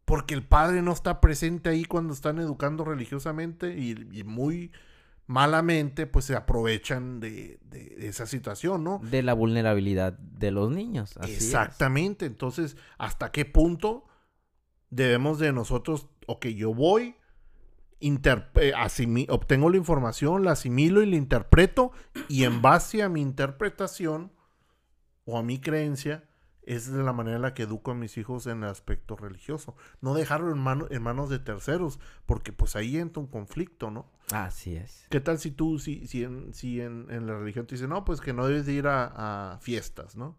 porque 0.07 0.33
el 0.33 0.43
padre 0.43 0.81
no 0.81 0.93
está 0.93 1.19
presente 1.19 1.67
ahí 1.67 1.83
cuando 1.83 2.13
están 2.13 2.39
educando 2.39 2.85
religiosamente 2.85 3.77
y, 3.77 4.23
muy 4.23 4.71
malamente 5.25 6.07
pues 6.07 6.23
se 6.23 6.33
aprovechan 6.33 7.19
de, 7.19 7.59
de, 7.63 8.07
esa 8.07 8.25
situación, 8.25 8.85
¿no? 8.85 9.01
De 9.03 9.21
la 9.21 9.33
vulnerabilidad 9.33 10.13
de 10.13 10.51
los 10.51 10.71
niños. 10.71 11.19
Exactamente, 11.23 12.25
entonces, 12.25 12.77
¿hasta 12.97 13.33
qué 13.33 13.43
punto 13.43 14.05
debemos 14.89 15.39
de 15.39 15.51
nosotros, 15.51 16.07
ok, 16.25 16.45
yo 16.47 16.73
voy, 16.73 17.17
eh, 17.99 19.27
obtengo 19.27 19.69
la 19.69 19.77
información, 19.77 20.45
la 20.45 20.53
asimilo 20.53 21.03
y 21.03 21.07
la 21.07 21.17
interpreto 21.17 21.91
y 22.29 22.45
en 22.45 22.61
base 22.61 23.03
a 23.03 23.09
mi 23.09 23.21
interpretación 23.21 24.31
o 25.25 25.37
a 25.37 25.43
mi 25.43 25.59
creencia, 25.59 26.26
es 26.67 26.91
de 26.91 27.01
la 27.01 27.13
manera 27.13 27.37
en 27.37 27.41
la 27.41 27.53
que 27.53 27.63
educo 27.63 27.91
a 27.91 27.95
mis 27.95 28.17
hijos 28.17 28.45
en 28.45 28.63
el 28.63 28.69
aspecto 28.69 29.15
religioso. 29.15 29.75
No 30.01 30.13
dejarlo 30.13 30.51
en, 30.51 30.59
mano, 30.59 30.85
en 30.89 31.01
manos 31.01 31.29
de 31.29 31.39
terceros, 31.39 31.97
porque 32.25 32.51
pues 32.51 32.75
ahí 32.75 32.97
entra 32.97 33.21
un 33.21 33.27
conflicto, 33.27 33.89
¿no? 33.89 34.05
Así 34.33 34.75
es. 34.75 35.05
¿Qué 35.09 35.21
tal 35.21 35.39
si 35.39 35.51
tú, 35.51 35.79
si, 35.79 36.05
si, 36.07 36.25
en, 36.25 36.53
si 36.53 36.81
en, 36.81 37.07
la 37.25 37.39
religión 37.39 37.65
te 37.65 37.75
dicen, 37.75 37.89
no, 37.89 38.03
pues 38.03 38.19
que 38.19 38.33
no 38.33 38.45
debes 38.45 38.65
de 38.65 38.73
ir 38.73 38.87
a, 38.87 39.57
fiestas, 39.61 40.17
¿no? 40.17 40.37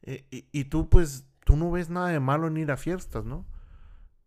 Eh, 0.00 0.24
y, 0.30 0.64
tú, 0.64 0.88
pues, 0.88 1.26
tú 1.44 1.56
no 1.56 1.70
ves 1.70 1.90
nada 1.90 2.08
de 2.08 2.18
malo 2.18 2.46
en 2.46 2.56
ir 2.56 2.72
a 2.72 2.78
fiestas, 2.78 3.26
¿no? 3.26 3.46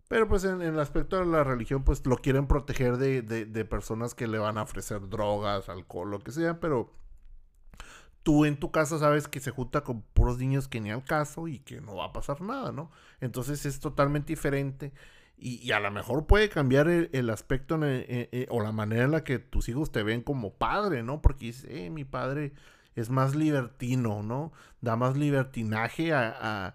Pero 0.08 0.28
pues 0.28 0.44
en, 0.44 0.62
el 0.62 0.80
aspecto 0.80 1.18
de 1.18 1.26
la 1.26 1.44
religión, 1.44 1.84
pues 1.84 2.06
lo 2.06 2.18
quieren 2.18 2.46
proteger 2.46 2.98
de, 2.98 3.24
de, 3.24 3.46
de 3.46 3.66
personas 3.66 4.14
que 4.14 4.28
le 4.28 4.38
van 4.38 4.60
a 4.60 4.62
ofrecer 4.62 5.10
drogas, 5.10 5.70
alcohol, 5.70 6.12
lo 6.12 6.20
que 6.20 6.32
sea, 6.32 6.60
pero 6.60 6.94
tú 8.26 8.44
en 8.44 8.58
tu 8.58 8.72
casa 8.72 8.98
sabes 8.98 9.28
que 9.28 9.40
se 9.40 9.52
junta 9.52 9.82
con 9.82 10.02
puros 10.02 10.40
niños 10.40 10.68
que 10.68 10.82
ni 10.82 10.90
al 10.90 11.04
caso 11.04 11.48
y 11.48 11.60
que 11.60 11.80
no 11.80 11.98
va 11.98 12.06
a 12.06 12.12
pasar 12.12 12.42
nada, 12.42 12.72
¿no? 12.72 12.90
Entonces 13.22 13.68
es 13.68 13.80
totalmente 13.80 14.34
diferente 14.34 14.94
y, 15.38 15.72
a 15.72 15.80
lo 15.80 15.92
mejor 15.92 16.26
puede 16.26 16.50
cambiar 16.50 16.88
el, 16.88 17.30
aspecto 17.30 17.76
o 17.76 18.64
la 18.64 18.72
manera 18.72 19.04
en 19.04 19.12
la 19.12 19.24
que 19.24 19.38
tus 19.38 19.70
hijos 19.70 19.92
te 19.92 20.02
ven 20.02 20.24
como 20.24 20.54
padre, 20.56 21.04
¿no? 21.04 21.22
Porque 21.22 21.46
dices, 21.46 21.70
eh, 21.70 21.92
mi 21.92 22.04
padre 22.04 22.54
es 22.96 23.12
más 23.12 23.36
libertino, 23.36 24.24
¿no? 24.24 24.52
Da 24.82 24.96
más 24.96 25.16
libertinaje 25.16 26.12
a, 26.12 26.74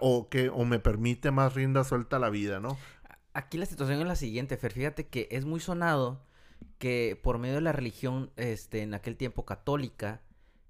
o 0.00 0.30
que 0.30 0.48
o 0.48 0.64
me 0.64 0.78
permite 0.78 1.30
más 1.30 1.52
rienda 1.52 1.84
suelta 1.84 2.16
a 2.16 2.20
la 2.20 2.30
vida, 2.30 2.58
¿no? 2.58 2.78
Aquí 3.34 3.58
la 3.58 3.66
situación 3.66 4.00
es 4.00 4.06
la 4.06 4.16
siguiente, 4.16 4.56
Fer, 4.56 4.72
fíjate 4.72 5.08
que 5.08 5.28
es 5.30 5.44
muy 5.44 5.60
sonado 5.60 6.22
que 6.78 7.18
por 7.22 7.38
medio 7.38 7.56
de 7.56 7.60
la 7.60 7.72
religión, 7.72 8.30
este, 8.36 8.82
en 8.82 8.94
aquel 8.94 9.16
tiempo 9.16 9.44
católica, 9.44 10.22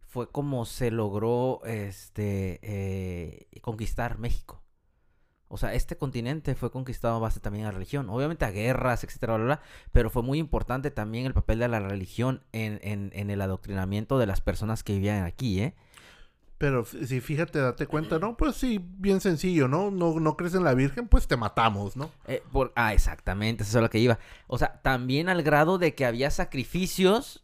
fue 0.06 0.30
como 0.30 0.66
se 0.66 0.90
logró, 0.90 1.60
este, 1.64 2.60
eh, 2.62 3.46
conquistar 3.62 4.18
México. 4.18 4.62
O 5.48 5.58
sea, 5.58 5.74
este 5.74 5.96
continente 5.96 6.54
fue 6.54 6.70
conquistado 6.70 7.16
a 7.16 7.18
base 7.18 7.38
también 7.38 7.66
a 7.66 7.68
la 7.68 7.74
religión. 7.74 8.08
Obviamente 8.08 8.46
a 8.46 8.50
guerras, 8.50 9.04
etcétera, 9.04 9.36
bla, 9.36 9.44
bla, 9.44 9.62
pero 9.90 10.08
fue 10.08 10.22
muy 10.22 10.38
importante 10.38 10.90
también 10.90 11.26
el 11.26 11.34
papel 11.34 11.58
de 11.58 11.68
la 11.68 11.80
religión 11.80 12.42
en, 12.52 12.80
en, 12.82 13.10
en 13.14 13.30
el 13.30 13.40
adoctrinamiento 13.42 14.18
de 14.18 14.26
las 14.26 14.40
personas 14.40 14.82
que 14.82 14.94
vivían 14.94 15.24
aquí, 15.24 15.60
¿eh? 15.60 15.74
Pero 16.62 16.84
si 16.84 17.20
fíjate, 17.20 17.58
date 17.58 17.88
cuenta, 17.88 18.20
¿no? 18.20 18.36
Pues 18.36 18.54
sí, 18.54 18.80
bien 18.80 19.20
sencillo, 19.20 19.66
¿no? 19.66 19.90
No, 19.90 20.20
no 20.20 20.36
crees 20.36 20.54
en 20.54 20.62
la 20.62 20.74
Virgen, 20.74 21.08
pues 21.08 21.26
te 21.26 21.36
matamos, 21.36 21.96
¿no? 21.96 22.12
Eh, 22.28 22.40
por, 22.52 22.72
ah, 22.76 22.94
exactamente, 22.94 23.64
eso 23.64 23.78
es 23.78 23.82
lo 23.82 23.90
que 23.90 23.98
iba. 23.98 24.20
O 24.46 24.58
sea, 24.58 24.80
también 24.80 25.28
al 25.28 25.42
grado 25.42 25.78
de 25.78 25.96
que 25.96 26.06
había 26.06 26.30
sacrificios 26.30 27.42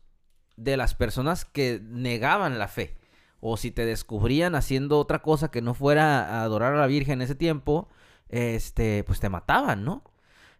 de 0.56 0.76
las 0.76 0.94
personas 0.94 1.44
que 1.44 1.80
negaban 1.82 2.60
la 2.60 2.68
fe. 2.68 2.96
O 3.40 3.56
si 3.56 3.72
te 3.72 3.84
descubrían 3.84 4.54
haciendo 4.54 5.00
otra 5.00 5.20
cosa 5.20 5.50
que 5.50 5.62
no 5.62 5.74
fuera 5.74 6.20
a 6.24 6.44
adorar 6.44 6.74
a 6.74 6.78
la 6.78 6.86
Virgen 6.86 7.14
en 7.14 7.22
ese 7.22 7.34
tiempo, 7.34 7.88
este, 8.28 9.02
pues 9.02 9.18
te 9.18 9.28
mataban, 9.28 9.84
¿no? 9.84 10.04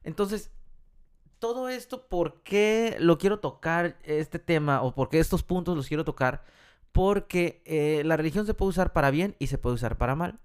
Entonces, 0.03 0.51
todo 1.39 1.69
esto, 1.69 2.09
¿por 2.09 2.43
qué 2.43 2.97
lo 2.99 3.19
quiero 3.19 3.39
tocar 3.39 3.99
este 4.03 4.41
tema? 4.41 4.83
O 4.83 4.97
por 4.97 5.11
qué 5.11 5.21
estos 5.21 5.45
puntos 5.45 5.77
los 5.77 5.87
quiero 5.87 6.05
tocar? 6.05 6.58
Porque 6.93 7.63
eh, 7.65 8.03
la 8.05 8.17
religión 8.17 8.47
se 8.47 8.55
puede 8.55 8.71
usar 8.71 8.93
para 8.93 9.11
bien 9.11 9.37
y 9.39 9.49
se 9.49 9.59
puede 9.59 9.75
usar 9.75 9.99
para 9.99 10.15
mal. 10.15 10.41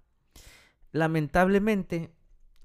Lamentablemente, 0.91 2.11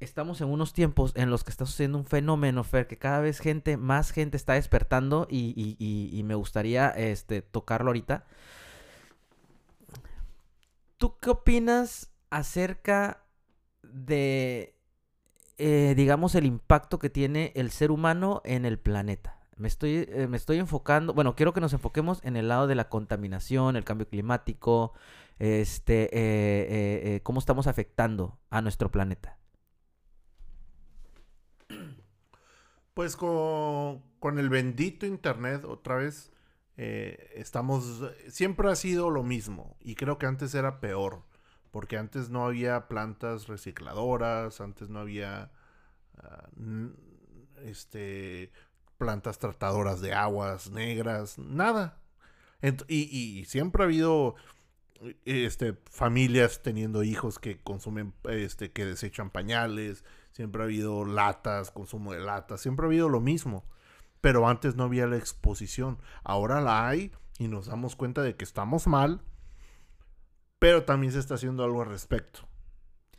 estamos 0.00 0.40
en 0.40 0.48
unos 0.48 0.72
tiempos 0.72 1.12
en 1.16 1.30
los 1.30 1.44
que 1.44 1.50
está 1.50 1.66
sucediendo 1.66 1.98
un 1.98 2.04
fenómeno, 2.04 2.64
Fer, 2.64 2.86
que 2.86 2.98
cada 2.98 3.20
vez 3.20 3.40
gente, 3.40 3.76
más 3.76 4.10
gente 4.10 4.36
está 4.36 4.54
despertando 4.54 5.26
y, 5.30 6.22
me 6.24 6.34
gustaría 6.34 6.90
este, 6.90 7.42
tocarlo 7.42 7.88
ahorita. 7.88 8.26
¿Tú 10.98 11.16
qué 11.18 11.30
opinas 11.30 12.10
acerca 12.30 13.22
de, 13.82 14.74
eh, 15.56 15.94
digamos, 15.96 16.34
el 16.34 16.44
impacto 16.44 16.98
que 16.98 17.08
tiene 17.08 17.52
el 17.54 17.70
ser 17.70 17.90
humano 17.90 18.42
en 18.44 18.64
el 18.64 18.78
planeta? 18.78 19.37
Me 19.58 19.66
estoy, 19.68 20.06
eh, 20.08 20.26
me 20.28 20.36
estoy 20.36 20.58
enfocando, 20.58 21.12
bueno, 21.14 21.34
quiero 21.34 21.52
que 21.52 21.60
nos 21.60 21.72
enfoquemos 21.72 22.24
en 22.24 22.36
el 22.36 22.48
lado 22.48 22.66
de 22.68 22.76
la 22.76 22.88
contaminación, 22.88 23.76
el 23.76 23.84
cambio 23.84 24.08
climático, 24.08 24.92
este, 25.38 26.04
eh, 26.04 27.16
eh, 27.16 27.20
cómo 27.24 27.40
estamos 27.40 27.66
afectando 27.66 28.38
a 28.50 28.62
nuestro 28.62 28.90
planeta. 28.90 29.36
Pues 32.94 33.16
con, 33.16 34.02
con 34.20 34.38
el 34.38 34.48
bendito 34.48 35.06
Internet, 35.06 35.64
otra 35.64 35.96
vez, 35.96 36.32
estamos, 36.76 38.04
siempre 38.28 38.70
ha 38.70 38.76
sido 38.76 39.10
lo 39.10 39.24
mismo 39.24 39.76
y 39.80 39.96
creo 39.96 40.18
que 40.18 40.26
antes 40.26 40.54
era 40.54 40.78
peor, 40.78 41.24
porque 41.72 41.98
antes 41.98 42.30
no 42.30 42.46
había 42.46 42.86
plantas 42.86 43.48
recicladoras, 43.48 44.60
antes 44.60 44.88
no 44.88 45.00
había... 45.00 45.50
Ah, 46.16 46.48
este 47.64 48.52
plantas 48.98 49.38
tratadoras 49.38 50.00
de 50.00 50.12
aguas 50.12 50.70
negras, 50.70 51.38
nada. 51.38 51.98
y, 52.88 53.44
siempre 53.46 53.82
ha 53.82 53.86
habido 53.86 54.34
este, 55.24 55.74
familias 55.90 56.60
teniendo 56.62 57.04
hijos 57.04 57.38
que 57.38 57.60
consumen, 57.60 58.12
este, 58.24 58.72
que 58.72 58.84
desechan 58.84 59.30
pañales, 59.30 60.04
siempre 60.32 60.62
ha 60.62 60.64
habido 60.64 61.04
latas, 61.04 61.70
consumo 61.70 62.12
de 62.12 62.20
latas, 62.20 62.60
siempre 62.60 62.84
ha 62.84 62.88
habido 62.88 63.08
lo 63.08 63.20
mismo. 63.20 63.64
Pero 64.20 64.48
antes 64.48 64.74
no 64.74 64.82
había 64.82 65.06
la 65.06 65.16
exposición. 65.16 65.98
Ahora 66.24 66.60
la 66.60 66.88
hay 66.88 67.12
y 67.38 67.46
nos 67.46 67.66
damos 67.66 67.94
cuenta 67.94 68.20
de 68.22 68.34
que 68.34 68.44
estamos 68.44 68.88
mal, 68.88 69.22
pero 70.58 70.82
también 70.84 71.12
se 71.12 71.20
está 71.20 71.34
haciendo 71.34 71.62
algo 71.62 71.82
al 71.82 71.88
respecto. 71.88 72.40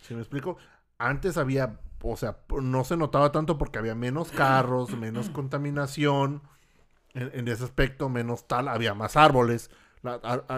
¿Sí 0.02 0.14
me 0.14 0.20
explico? 0.20 0.58
Antes 0.98 1.38
había 1.38 1.80
o 2.02 2.16
sea, 2.16 2.38
no 2.62 2.84
se 2.84 2.98
notaba 2.98 3.32
tanto 3.32 3.58
porque 3.58 3.80
había 3.80 3.96
menos 3.96 4.32
carros, 4.32 4.98
menos 4.98 5.30
contaminación, 5.32 6.42
en, 7.14 7.48
ese 7.48 7.64
aspecto, 7.64 8.10
menos 8.10 8.48
tal, 8.48 8.68
había 8.68 8.94
más 8.94 9.18
árboles. 9.18 9.72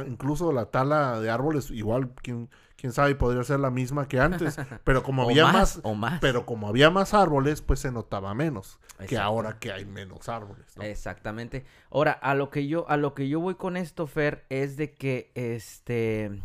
incluso 0.07 0.51
la 0.51 0.65
tala 0.65 1.19
de 1.19 1.29
árboles, 1.29 1.71
igual, 1.71 2.12
quién, 2.21 2.50
quién 2.75 2.93
sabe, 2.93 3.15
podría 3.15 3.43
ser 3.43 3.60
la 3.60 3.71
misma 3.71 4.07
que 4.07 4.19
antes, 4.19 4.57
pero 4.83 5.03
como 5.03 5.24
había 5.24 5.48
más, 5.51 5.81
pero 6.19 6.45
como 6.45 6.67
había 6.67 6.89
más 6.89 7.13
árboles, 7.13 7.62
pues 7.62 7.79
se 7.79 7.91
notaba 7.91 8.33
menos 8.33 8.79
que 9.07 9.17
ahora 9.17 9.60
que 9.60 9.71
hay 9.71 9.86
menos 9.86 10.29
árboles. 10.29 10.65
Exactamente. 10.79 11.65
Ahora, 11.89 12.12
a 12.12 12.36
lo 12.36 12.50
que 12.50 12.67
yo, 12.67 12.89
a 12.89 12.98
lo 12.98 13.13
que 13.13 13.27
yo 13.27 13.39
voy 13.39 13.55
con 13.55 13.77
esto, 13.77 14.07
Fer, 14.07 14.45
es 14.50 14.77
de 14.77 14.93
que 14.93 15.31
este 15.36 16.41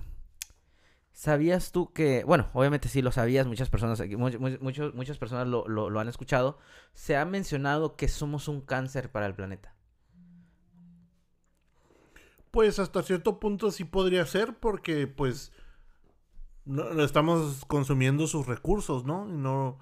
¿Sabías 1.16 1.72
tú 1.72 1.94
que, 1.94 2.24
bueno, 2.24 2.50
obviamente 2.52 2.90
sí 2.90 3.00
lo 3.00 3.10
sabías, 3.10 3.46
muchas 3.46 3.70
personas, 3.70 4.02
muchas 4.18 5.16
personas 5.16 5.48
lo, 5.48 5.98
han 5.98 6.08
escuchado, 6.08 6.58
se 6.92 7.16
ha 7.16 7.24
mencionado 7.24 7.96
que 7.96 8.06
somos 8.06 8.48
un 8.48 8.60
cáncer 8.60 9.10
para 9.10 9.24
el 9.24 9.34
planeta? 9.34 9.74
Pues 12.50 12.78
hasta 12.78 13.02
cierto 13.02 13.40
punto 13.40 13.70
sí 13.70 13.84
podría 13.84 14.26
ser 14.26 14.58
porque 14.58 15.06
pues 15.06 15.52
no, 16.66 17.02
estamos 17.02 17.64
consumiendo 17.64 18.26
sus 18.26 18.46
recursos, 18.46 19.06
¿no? 19.06 19.24
No, 19.24 19.78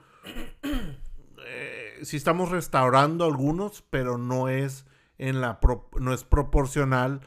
eh, 1.48 1.98
sí 2.02 2.16
estamos 2.16 2.52
restaurando 2.52 3.24
algunos, 3.24 3.82
pero 3.90 4.18
no 4.18 4.48
es 4.48 4.86
en 5.18 5.40
la 5.40 5.58
no 5.98 6.14
es 6.14 6.22
proporcional 6.22 7.22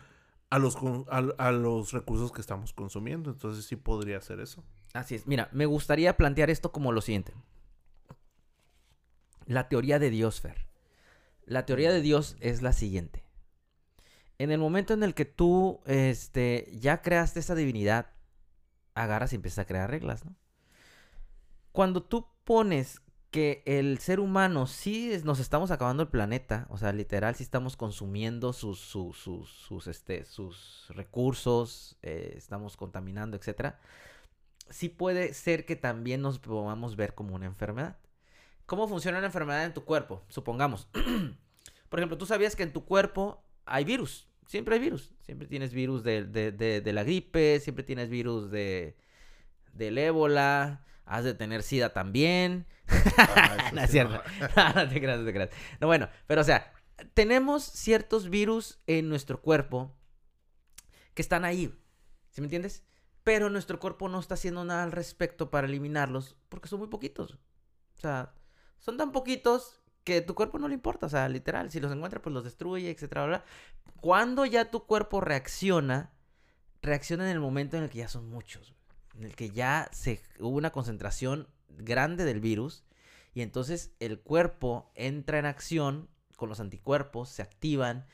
a 0.50 0.60
los, 0.60 0.78
a, 1.10 1.52
los 1.52 1.92
recursos 1.92 2.32
que 2.32 2.42
estamos 2.42 2.74
consumiendo. 2.74 3.32
Entonces 3.32 3.66
sí 3.66 3.76
podría 3.76 4.22
ser 4.22 4.40
eso. 4.40 4.64
Así 4.94 5.16
es. 5.16 5.28
Mira, 5.28 5.50
me 5.52 5.66
gustaría 5.66 6.16
plantear 6.18 6.50
esto 6.50 6.72
como 6.72 6.92
lo 6.92 7.02
siguiente. 7.02 7.34
La 9.46 9.70
teoría 9.70 10.00
de 10.00 10.10
Dios, 10.10 10.42
Fer. 10.42 10.68
La 11.46 11.66
teoría 11.66 11.92
de 11.92 12.02
Dios 12.02 12.36
es 12.40 12.62
la 12.62 12.74
siguiente. 12.74 13.24
En 14.38 14.52
el 14.52 14.60
momento 14.60 14.94
en 14.94 15.04
el 15.04 15.14
que 15.14 15.26
tú 15.26 15.82
este, 15.86 16.70
ya 16.74 17.02
creaste 17.02 17.40
esa 17.40 17.56
divinidad, 17.56 18.12
agarras 18.94 19.32
y 19.34 19.38
empiezas 19.38 19.60
a 19.60 19.68
crear 19.68 19.90
reglas, 19.90 20.26
¿no? 20.26 20.36
Cuando 21.72 22.04
tú 22.04 22.28
pones 22.44 23.02
que 23.32 23.62
el 23.66 23.98
ser 24.00 24.20
humano 24.20 24.68
sí 24.68 25.12
nos 25.24 25.40
estamos 25.40 25.72
acabando 25.72 26.04
el 26.04 26.10
planeta, 26.10 26.66
o 26.70 26.78
sea, 26.78 26.94
literal 26.94 27.36
sí 27.36 27.44
estamos 27.44 27.76
consumiendo 27.76 28.54
sus, 28.54 28.80
sus, 28.80 29.18
sus, 29.18 29.88
este, 29.88 30.26
sus 30.26 30.86
recursos, 30.90 31.98
eh, 32.04 32.34
estamos 32.38 32.78
contaminando, 32.78 33.36
etcétera, 33.38 33.80
sí 34.70 34.90
puede 34.90 35.34
ser 35.34 35.66
que 35.66 35.76
también 35.76 36.22
nos 36.22 36.40
podamos 36.40 36.96
ver 36.96 37.16
como 37.16 37.36
una 37.36 37.46
enfermedad. 37.46 37.98
¿Cómo 38.66 38.88
funciona 38.88 39.18
una 39.18 39.28
enfermedad 39.28 39.66
en 39.66 39.74
tu 39.74 39.86
cuerpo? 39.86 40.24
Supongamos. 40.30 40.88
Por 41.90 42.00
ejemplo, 42.00 42.18
tú 42.18 42.26
sabías 42.26 42.56
que 42.56 42.64
en 42.64 42.74
tu 42.74 42.86
cuerpo 42.86 43.44
hay 43.66 43.86
virus. 43.86 44.28
Siempre 44.46 44.76
hay 44.76 44.82
virus. 44.82 45.14
Siempre 45.22 45.48
tienes 45.48 45.74
virus 45.74 46.04
de, 46.04 46.26
de, 46.26 46.52
de 46.52 46.94
la 46.94 47.04
gripe, 47.04 47.60
siempre 47.60 47.84
tienes 47.84 48.10
virus 48.10 48.52
de, 48.52 48.98
del 49.74 49.98
ébola, 49.98 50.86
has 51.08 51.24
de 51.24 51.34
tener 51.34 51.64
sida 51.64 51.94
también. 51.94 52.66
Ah, 53.18 53.70
no 53.74 53.82
es 53.82 53.92
cierto. 53.92 54.22
No, 54.76 54.88
te 54.90 55.00
creas, 55.00 55.20
no 55.20 55.26
te 55.26 55.34
creas. 55.34 55.50
No, 55.80 55.88
bueno, 55.88 56.10
pero 56.28 56.42
o 56.42 56.44
sea, 56.44 56.72
tenemos 57.14 57.64
ciertos 57.64 58.30
virus 58.30 58.80
en 58.88 59.10
nuestro 59.10 59.42
cuerpo 59.42 59.96
que 61.14 61.22
están 61.22 61.46
ahí. 61.46 61.74
¿Sí 62.32 62.42
me 62.42 62.46
entiendes? 62.46 62.84
pero 63.28 63.50
nuestro 63.50 63.78
cuerpo 63.78 64.08
no 64.08 64.22
está 64.22 64.36
haciendo 64.36 64.64
nada 64.64 64.84
al 64.84 64.94
respecto 64.94 65.52
para 65.52 65.68
eliminarlos 65.68 66.38
porque 66.48 66.70
son 66.70 66.80
muy 66.80 66.88
poquitos. 66.88 67.34
O 67.98 68.00
sea, 68.00 68.34
son 68.78 68.96
tan 68.96 69.12
poquitos 69.12 69.82
que 70.06 70.22
tu 70.22 70.34
cuerpo 70.34 70.60
no 70.60 70.70
le 70.70 70.76
importa, 70.76 71.08
o 71.08 71.10
sea, 71.10 71.28
literal, 71.28 71.70
si 71.70 71.82
los 71.82 71.92
encuentra 71.92 72.22
pues 72.22 72.34
los 72.34 72.46
destruye, 72.46 72.90
etcétera, 72.90 73.26
bla, 73.26 73.40
bla. 73.40 73.46
Cuando 74.00 74.46
ya 74.46 74.72
tu 74.72 74.86
cuerpo 74.86 75.20
reacciona, 75.20 76.14
reacciona 76.82 77.26
en 77.26 77.32
el 77.32 77.42
momento 77.42 77.76
en 77.76 77.84
el 77.84 77.90
que 77.90 77.98
ya 77.98 78.08
son 78.08 78.30
muchos, 78.30 78.77
en 79.18 79.24
el 79.24 79.36
que 79.36 79.50
ya 79.50 79.90
se 79.92 80.22
hubo 80.40 80.58
una 80.58 80.72
concentración 80.72 81.48
grande 81.70 82.26
del 82.26 82.40
virus 82.40 82.84
y 83.34 83.42
entonces 83.42 83.92
el 84.00 84.20
cuerpo 84.20 84.92
entra 84.96 85.40
en 85.40 85.46
acción 85.46 86.10
con 86.36 86.50
los 86.50 86.60
anticuerpos, 86.60 87.30
se 87.30 87.42
activan, 87.42 88.06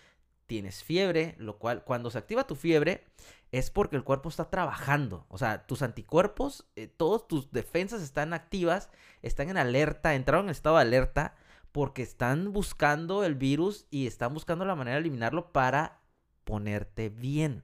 tienes 0.48 0.84
fiebre, 0.84 1.36
lo 1.38 1.58
cual 1.60 1.84
cuando 1.84 2.10
se 2.10 2.18
activa 2.18 2.48
tu 2.48 2.56
fiebre 2.56 3.06
es 3.52 3.70
porque 3.70 3.96
el 3.96 4.04
cuerpo 4.04 4.30
está 4.30 4.50
trabajando. 4.50 5.26
O 5.30 5.38
sea, 5.38 5.66
tus 5.68 5.82
anticuerpos, 5.82 6.66
eh, 6.76 6.88
todas 6.88 7.28
tus 7.28 7.52
defensas 7.52 8.02
están 8.02 8.34
activas, 8.34 8.90
están 9.22 9.50
en 9.50 9.58
alerta, 9.58 10.16
entraron 10.16 10.46
en 10.46 10.52
estado 10.52 10.78
de 10.78 10.82
alerta 10.82 11.36
porque 11.72 12.02
están 12.02 12.52
buscando 12.52 13.24
el 13.24 13.36
virus 13.36 13.86
y 13.92 14.08
están 14.08 14.34
buscando 14.34 14.66
la 14.66 14.76
manera 14.76 14.96
de 14.96 15.02
eliminarlo 15.02 15.52
para 15.52 16.02
ponerte 16.44 17.10
bien. 17.10 17.64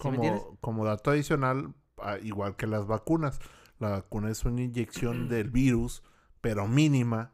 ¿Sí? 0.00 0.08
Como, 0.08 0.56
como 0.60 0.84
dato 0.84 1.10
adicional, 1.10 1.74
igual 2.22 2.56
que 2.56 2.66
las 2.66 2.86
vacunas, 2.86 3.40
la 3.78 3.90
vacuna 3.90 4.30
es 4.30 4.44
una 4.44 4.62
inyección 4.62 5.28
del 5.28 5.50
virus, 5.50 6.02
pero 6.40 6.66
mínima, 6.66 7.32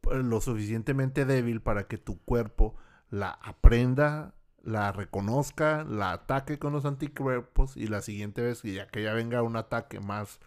pues, 0.00 0.24
lo 0.24 0.40
suficientemente 0.40 1.24
débil 1.24 1.60
para 1.60 1.86
que 1.86 1.98
tu 1.98 2.18
cuerpo 2.20 2.76
la 3.10 3.30
aprenda, 3.30 4.34
la 4.62 4.92
reconozca, 4.92 5.84
la 5.84 6.12
ataque 6.12 6.58
con 6.58 6.72
los 6.72 6.84
anticuerpos 6.84 7.76
y 7.76 7.86
la 7.86 8.02
siguiente 8.02 8.42
vez 8.42 8.62
que 8.62 8.74
ya 8.74 8.86
que 8.88 9.02
ya 9.02 9.14
venga 9.14 9.42
un 9.42 9.56
ataque 9.56 10.00
más, 10.00 10.40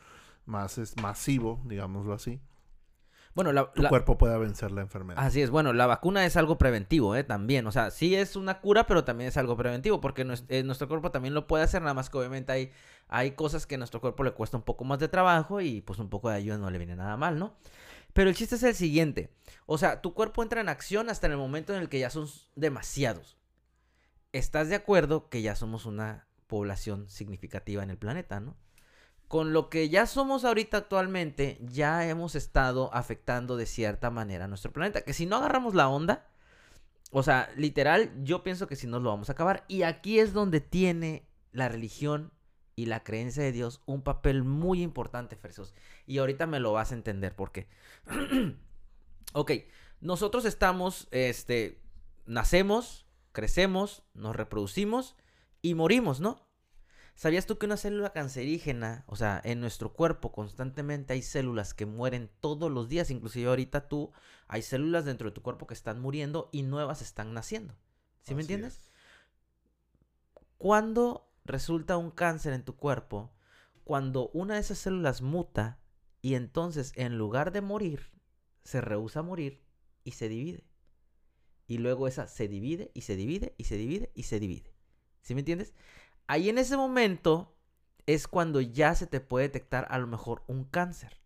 más 0.46 0.78
es, 0.78 0.96
masivo, 1.02 1.62
digámoslo 1.66 2.14
así, 2.14 2.40
Bueno, 3.34 3.54
la, 3.54 3.72
tu 3.72 3.82
la- 3.82 3.90
cuerpo 3.90 4.18
pueda 4.18 4.38
vencer 4.38 4.72
la 4.72 4.82
enfermedad. 4.82 5.24
Así 5.24 5.42
es, 5.42 5.50
bueno, 5.50 5.72
la 5.74 5.88
vacuna 5.88 6.26
es 6.26 6.36
algo 6.36 6.58
preventivo, 6.58 7.16
¿eh? 7.16 7.24
También, 7.24 7.66
o 7.68 7.72
sea, 7.72 7.90
sí 7.92 8.14
es 8.16 8.36
una 8.36 8.60
cura, 8.60 8.86
pero 8.88 9.04
también 9.06 9.30
es 9.30 9.38
algo 9.38 9.56
preventivo, 9.56 10.02
porque 10.02 10.28
eh, 10.50 10.64
nuestro 10.64 10.88
cuerpo 10.88 11.12
también 11.12 11.34
lo 11.34 11.48
puede 11.48 11.64
hacer, 11.64 11.82
nada 11.82 11.94
más 11.94 12.10
que 12.10 12.18
obviamente 12.18 12.52
hay, 12.52 12.72
hay 13.08 13.32
cosas 13.32 13.66
que 13.66 13.76
a 13.76 13.78
nuestro 13.78 14.02
cuerpo 14.02 14.24
le 14.24 14.32
cuesta 14.32 14.58
un 14.58 14.64
poco 14.64 14.84
más 14.84 15.00
de 15.00 15.08
trabajo 15.08 15.62
y 15.62 15.82
pues 15.82 16.00
un 16.00 16.10
poco 16.10 16.30
de 16.30 16.36
ayuda 16.36 16.58
no 16.58 16.70
le 16.70 16.78
viene 16.78 16.96
nada 16.96 17.16
mal, 17.16 17.40
¿no? 17.40 17.56
Pero 18.14 18.30
el 18.30 18.36
chiste 18.36 18.56
es 18.56 18.64
el 18.64 18.76
siguiente, 18.76 19.34
o 19.66 19.78
sea, 19.78 20.02
tu 20.02 20.14
cuerpo 20.14 20.44
entra 20.44 20.60
en 20.60 20.68
acción 20.68 21.10
hasta 21.10 21.28
en 21.28 21.32
el 21.34 21.38
momento 21.38 21.74
en 21.74 21.82
el 21.82 21.88
que 21.88 22.00
ya 22.00 22.10
son 22.10 22.28
demasiados. 22.56 23.38
¿Estás 24.34 24.68
de 24.70 24.76
acuerdo 24.76 25.30
que 25.30 25.42
ya 25.42 25.56
somos 25.56 25.86
una 25.86 26.28
población 26.48 27.10
significativa 27.10 27.82
en 27.84 27.90
el 27.90 27.98
planeta, 27.98 28.42
¿no? 28.42 28.58
Con 29.32 29.54
lo 29.54 29.70
que 29.70 29.88
ya 29.88 30.08
somos 30.08 30.44
ahorita 30.44 30.76
actualmente, 30.76 31.58
ya 31.62 32.06
hemos 32.06 32.36
estado 32.36 32.94
afectando 32.94 33.56
de 33.56 33.66
cierta 33.66 34.10
manera 34.10 34.44
a 34.44 34.48
nuestro 34.50 34.74
planeta. 34.74 35.04
Que 35.04 35.14
si 35.14 35.26
no 35.26 35.38
agarramos 35.38 35.74
la 35.74 35.88
onda, 35.88 36.28
o 37.12 37.24
sea, 37.24 37.50
literal, 37.56 38.12
yo 38.26 38.44
pienso 38.44 38.68
que 38.68 38.76
si 38.76 38.88
nos 38.88 39.02
lo 39.02 39.10
vamos 39.10 39.30
a 39.30 39.32
acabar. 39.32 39.64
Y 39.70 39.84
aquí 39.84 40.20
es 40.20 40.34
donde 40.34 40.60
tiene 40.60 41.30
la 41.54 41.70
religión 41.70 42.34
y 42.76 42.88
la 42.88 43.06
creencia 43.06 43.42
de 43.42 43.54
Dios 43.54 43.82
un 43.86 44.02
papel 44.02 44.44
muy 44.44 44.84
importante, 44.84 45.38
Fersos. 45.38 45.74
Y 46.06 46.18
ahorita 46.18 46.46
me 46.46 46.60
lo 46.60 46.74
vas 46.74 46.92
a 46.92 46.96
entender 46.96 47.34
por 47.34 47.54
qué. 47.54 47.70
ok, 49.32 49.52
nosotros 50.02 50.44
estamos, 50.44 51.08
este, 51.12 51.80
nacemos, 52.26 53.06
crecemos, 53.32 54.04
nos 54.14 54.36
reproducimos 54.36 55.16
y 55.62 55.74
morimos, 55.74 56.20
¿no? 56.20 56.51
¿Sabías 57.16 57.46
tú 57.46 57.58
que 57.58 57.66
una 57.66 57.78
célula 57.78 58.14
cancerígena, 58.14 59.04
o 59.08 59.16
sea, 59.16 59.42
en 59.44 59.60
nuestro 59.60 59.94
cuerpo 59.94 60.32
constantemente 60.32 61.14
hay 61.14 61.22
células 61.22 61.74
que 61.74 61.86
mueren 61.86 62.32
todos 62.40 62.72
los 62.72 62.90
días, 62.90 63.12
inclusive 63.12 63.50
ahorita 63.50 63.88
tú 63.88 64.12
hay 64.48 64.62
células 64.62 65.06
dentro 65.06 65.30
de 65.30 65.34
tu 65.34 65.42
cuerpo 65.42 65.68
que 65.68 65.74
están 65.74 66.00
muriendo 66.02 66.50
y 66.52 66.64
nuevas 66.64 67.02
están 67.02 67.34
naciendo? 67.34 67.76
¿Sí 68.22 68.34
me 68.34 68.42
entiendes? 68.42 68.78
es. 68.78 68.92
Cuando 70.58 71.32
resulta 71.44 71.98
un 71.98 72.12
cáncer 72.12 72.54
en 72.54 72.64
tu 72.64 72.76
cuerpo, 72.76 73.34
cuando 73.84 74.30
una 74.30 74.56
de 74.56 74.62
esas 74.62 74.78
células 74.78 75.22
muta 75.22 75.80
y 76.22 76.36
entonces 76.36 76.94
en 76.96 77.18
lugar 77.18 77.52
de 77.52 77.62
morir, 77.62 78.12
se 78.64 78.82
rehúsa 78.82 79.20
a 79.20 79.24
morir 79.24 79.64
y 80.04 80.12
se 80.12 80.30
divide. 80.30 80.64
Y 81.68 81.78
luego 81.78 82.08
esa 82.08 82.28
se 82.28 82.48
divide 82.48 82.92
y 82.94 83.02
se 83.02 83.16
divide 83.16 83.56
y 83.58 83.64
se 83.66 83.78
divide 83.78 84.12
y 84.14 84.24
se 84.24 84.40
divide. 84.40 84.74
¿Sí 85.22 85.34
me 85.34 85.42
entiendes? 85.42 85.74
Ahí 86.32 86.48
en 86.48 86.58
ese 86.58 86.78
momento 86.78 87.54
es 88.06 88.26
cuando 88.26 88.62
ya 88.62 88.96
se 88.96 89.06
te 89.06 89.20
puede 89.20 89.50
detectar 89.50 89.86
a 89.90 89.98
lo 89.98 90.08
mejor 90.08 90.46
un 90.48 90.64
cáncer. 90.64 91.20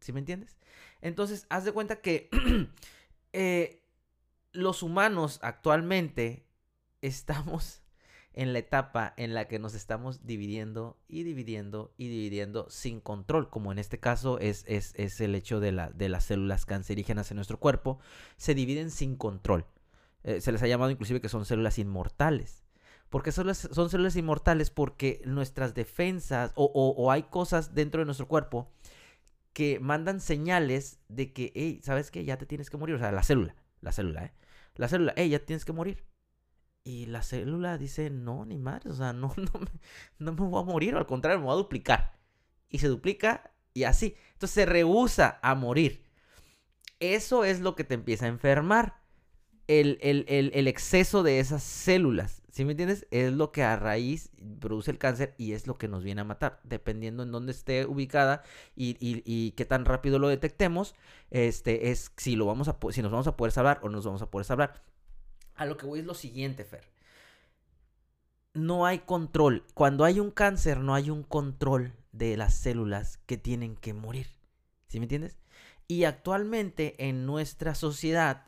¿Sí 0.00 0.12
me 0.12 0.18
entiendes? 0.18 0.58
Entonces, 1.02 1.46
haz 1.50 1.64
de 1.64 1.70
cuenta 1.70 2.00
que 2.00 2.28
eh, 3.32 3.84
los 4.50 4.82
humanos 4.82 5.38
actualmente 5.42 6.48
estamos 7.00 7.82
en 8.32 8.52
la 8.52 8.58
etapa 8.58 9.14
en 9.16 9.34
la 9.34 9.46
que 9.46 9.60
nos 9.60 9.74
estamos 9.74 10.26
dividiendo 10.26 10.98
y 11.06 11.22
dividiendo 11.22 11.94
y 11.96 12.08
dividiendo 12.08 12.68
sin 12.70 13.00
control, 13.00 13.50
como 13.50 13.70
en 13.70 13.78
este 13.78 14.00
caso 14.00 14.40
es, 14.40 14.64
es, 14.66 14.94
es 14.96 15.20
el 15.20 15.36
hecho 15.36 15.60
de, 15.60 15.70
la, 15.70 15.90
de 15.90 16.08
las 16.08 16.24
células 16.24 16.66
cancerígenas 16.66 17.30
en 17.30 17.36
nuestro 17.36 17.60
cuerpo, 17.60 18.00
se 18.36 18.56
dividen 18.56 18.90
sin 18.90 19.14
control. 19.14 19.64
Eh, 20.24 20.40
se 20.40 20.50
les 20.50 20.60
ha 20.64 20.66
llamado 20.66 20.90
inclusive 20.90 21.20
que 21.20 21.28
son 21.28 21.44
células 21.44 21.78
inmortales. 21.78 22.59
¿Por 23.10 23.22
qué 23.24 23.32
son, 23.32 23.48
las- 23.48 23.68
son 23.72 23.90
células 23.90 24.16
inmortales? 24.16 24.70
Porque 24.70 25.22
nuestras 25.26 25.74
defensas 25.74 26.52
o, 26.56 26.64
o- 26.66 26.94
o 27.02 27.10
hay 27.10 27.24
cosas 27.24 27.74
dentro 27.74 28.00
de 28.00 28.06
nuestro 28.06 28.28
cuerpo 28.28 28.72
que 29.52 29.80
mandan 29.80 30.20
señales 30.20 31.00
de 31.08 31.32
que, 31.32 31.52
hey, 31.54 31.80
¿sabes 31.82 32.10
qué? 32.10 32.24
Ya 32.24 32.38
te 32.38 32.46
tienes 32.46 32.70
que 32.70 32.76
morir. 32.76 32.96
O 32.96 32.98
sea, 32.98 33.12
la 33.12 33.22
célula, 33.22 33.56
la 33.80 33.92
célula, 33.92 34.26
¿eh? 34.26 34.32
La 34.76 34.88
célula, 34.88 35.12
hey, 35.16 35.28
ya 35.30 35.40
tienes 35.44 35.64
que 35.64 35.72
morir. 35.72 36.04
Y 36.84 37.06
la 37.06 37.22
célula 37.22 37.78
dice, 37.78 38.10
no, 38.10 38.44
ni 38.46 38.58
madre, 38.58 38.90
o 38.90 38.94
sea, 38.94 39.12
no, 39.14 39.34
no, 39.36 39.60
me, 39.60 39.66
no 40.18 40.32
me 40.32 40.40
voy 40.50 40.62
a 40.62 40.64
morir, 40.66 40.94
al 40.96 41.06
contrario, 41.06 41.40
me 41.40 41.46
voy 41.46 41.54
a 41.54 41.56
duplicar. 41.56 42.18
Y 42.70 42.78
se 42.78 42.88
duplica 42.88 43.52
y 43.74 43.84
así. 43.84 44.16
Entonces 44.34 44.54
se 44.54 44.66
rehúsa 44.66 45.38
a 45.42 45.54
morir. 45.54 46.04
Eso 47.00 47.44
es 47.44 47.60
lo 47.60 47.74
que 47.76 47.84
te 47.84 47.94
empieza 47.94 48.26
a 48.26 48.28
enfermar. 48.28 49.00
El- 49.68 49.98
el- 50.02 50.50
el 50.54 50.68
exceso 50.68 51.22
de 51.22 51.40
esas 51.40 51.62
células, 51.62 52.39
¿sí 52.52 52.64
me 52.64 52.72
entiendes? 52.72 53.06
Es 53.10 53.32
lo 53.32 53.52
que 53.52 53.62
a 53.62 53.76
raíz 53.76 54.30
produce 54.60 54.90
el 54.90 54.98
cáncer 54.98 55.34
y 55.38 55.52
es 55.52 55.66
lo 55.66 55.76
que 55.76 55.88
nos 55.88 56.02
viene 56.04 56.20
a 56.22 56.24
matar. 56.24 56.60
Dependiendo 56.64 57.22
en 57.22 57.32
dónde 57.32 57.52
esté 57.52 57.86
ubicada 57.86 58.42
y, 58.76 58.90
y- 59.00 59.22
y 59.24 59.52
qué 59.52 59.64
tan 59.64 59.84
rápido 59.84 60.18
lo 60.18 60.28
detectemos, 60.28 60.94
este, 61.30 61.90
es 61.90 62.12
si, 62.16 62.36
lo 62.36 62.46
vamos 62.46 62.68
a, 62.68 62.78
si 62.90 63.02
nos 63.02 63.12
vamos 63.12 63.26
a 63.26 63.36
poder 63.36 63.52
salvar 63.52 63.80
o 63.82 63.88
no 63.88 63.96
nos 63.96 64.04
vamos 64.06 64.22
a 64.22 64.30
poder 64.30 64.44
salvar. 64.46 64.82
A 65.54 65.66
lo 65.66 65.76
que 65.76 65.86
voy 65.86 66.00
es 66.00 66.06
lo 66.06 66.14
siguiente, 66.14 66.64
Fer. 66.64 66.84
No 68.54 68.86
hay 68.86 69.00
control. 69.00 69.64
Cuando 69.74 70.04
hay 70.04 70.18
un 70.20 70.30
cáncer, 70.30 70.78
no 70.80 70.94
hay 70.94 71.10
un 71.10 71.22
control 71.22 71.92
de 72.12 72.36
las 72.36 72.54
células 72.54 73.18
que 73.26 73.36
tienen 73.38 73.76
que 73.76 73.94
morir. 73.94 74.26
¿Sí 74.88 74.98
me 74.98 75.04
entiendes? 75.04 75.38
Y 75.86 76.04
actualmente 76.04 77.06
en 77.08 77.26
nuestra 77.26 77.74
sociedad, 77.74 78.46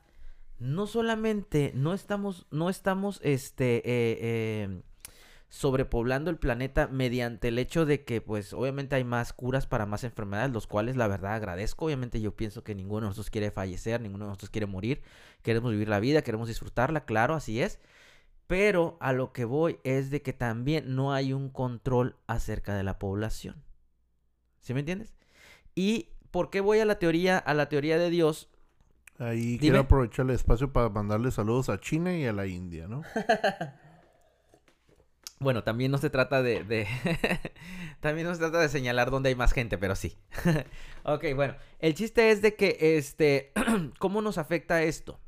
no 0.63 0.87
solamente 0.87 1.73
no 1.75 1.93
estamos, 1.93 2.47
no 2.51 2.71
estamos 2.71 3.21
este, 3.25 3.79
eh, 3.79 3.83
eh, 4.21 4.83
sobrepoblando 5.49 6.31
el 6.31 6.39
planeta 6.39 6.87
mediante 6.87 7.49
el 7.49 7.59
hecho 7.59 7.85
de 7.85 8.05
que, 8.05 8.21
pues, 8.21 8.53
obviamente 8.53 8.95
hay 8.95 9.05
más 9.05 9.33
curas 9.33 9.67
para 9.67 9.87
más 9.87 10.05
enfermedades, 10.05 10.53
los 10.53 10.67
cuales 10.67 10.97
la 10.97 11.09
verdad 11.09 11.35
agradezco. 11.35 11.87
Obviamente 11.87 12.21
yo 12.21 12.37
pienso 12.37 12.63
que 12.63 12.75
ninguno 12.75 13.03
de 13.03 13.09
nosotros 13.09 13.31
quiere 13.31 13.51
fallecer, 13.51 14.01
ninguno 14.01 14.25
de 14.25 14.29
nosotros 14.29 14.51
quiere 14.51 14.67
morir. 14.67 15.03
Queremos 15.43 15.73
vivir 15.73 15.89
la 15.89 16.01
vida, 16.01 16.23
queremos 16.23 16.49
disfrutarla, 16.49 17.05
claro, 17.05 17.35
así 17.35 17.61
es. 17.61 17.81
Pero 18.47 18.97
a 19.01 19.13
lo 19.13 19.33
que 19.33 19.45
voy 19.45 19.79
es 19.83 20.11
de 20.11 20.23
que 20.23 20.33
también 20.33 20.95
no 20.95 21.13
hay 21.13 21.33
un 21.33 21.51
control 21.51 22.17
acerca 22.27 22.77
de 22.77 22.85
la 22.85 22.99
población. 22.99 23.63
¿Sí 24.61 24.75
me 24.75 24.81
entiendes? 24.81 25.13
¿Y 25.75 26.11
por 26.31 26.51
qué 26.51 26.61
voy 26.61 26.79
a 26.79 26.85
la 26.85 26.99
teoría, 26.99 27.37
a 27.37 27.53
la 27.53 27.69
teoría 27.69 27.99
de 27.99 28.11
Dios? 28.11 28.49
Ahí 29.19 29.59
Dime. 29.59 29.59
quiero 29.59 29.81
aprovechar 29.81 30.27
el 30.27 30.33
espacio 30.33 30.73
para 30.73 30.89
mandarle 30.89 31.31
saludos 31.31 31.69
a 31.69 31.81
China 31.81 32.15
y 32.17 32.27
a 32.27 32.33
la 32.33 32.47
India, 32.47 32.89
¿no? 32.89 33.03
Bueno, 35.39 35.65
también 35.65 35.91
no 35.91 35.99
se 35.99 36.09
trata 36.11 36.41
de... 36.43 36.63
de- 36.63 36.87
también 38.01 38.29
no 38.29 38.33
se 38.35 38.39
trata 38.41 38.61
de 38.61 38.69
señalar 38.69 39.11
dónde 39.11 39.29
hay 39.29 39.35
más 39.35 39.53
gente, 39.53 39.77
pero 39.77 39.97
sí. 39.97 40.17
ok, 41.05 41.25
bueno. 41.35 41.57
El 41.81 41.95
chiste 41.95 42.31
es 42.31 42.43
de 42.43 42.55
que, 42.55 42.97
este, 42.97 43.53
¿cómo 43.99 44.23
nos 44.23 44.39
afecta 44.39 44.83
esto? 44.83 45.19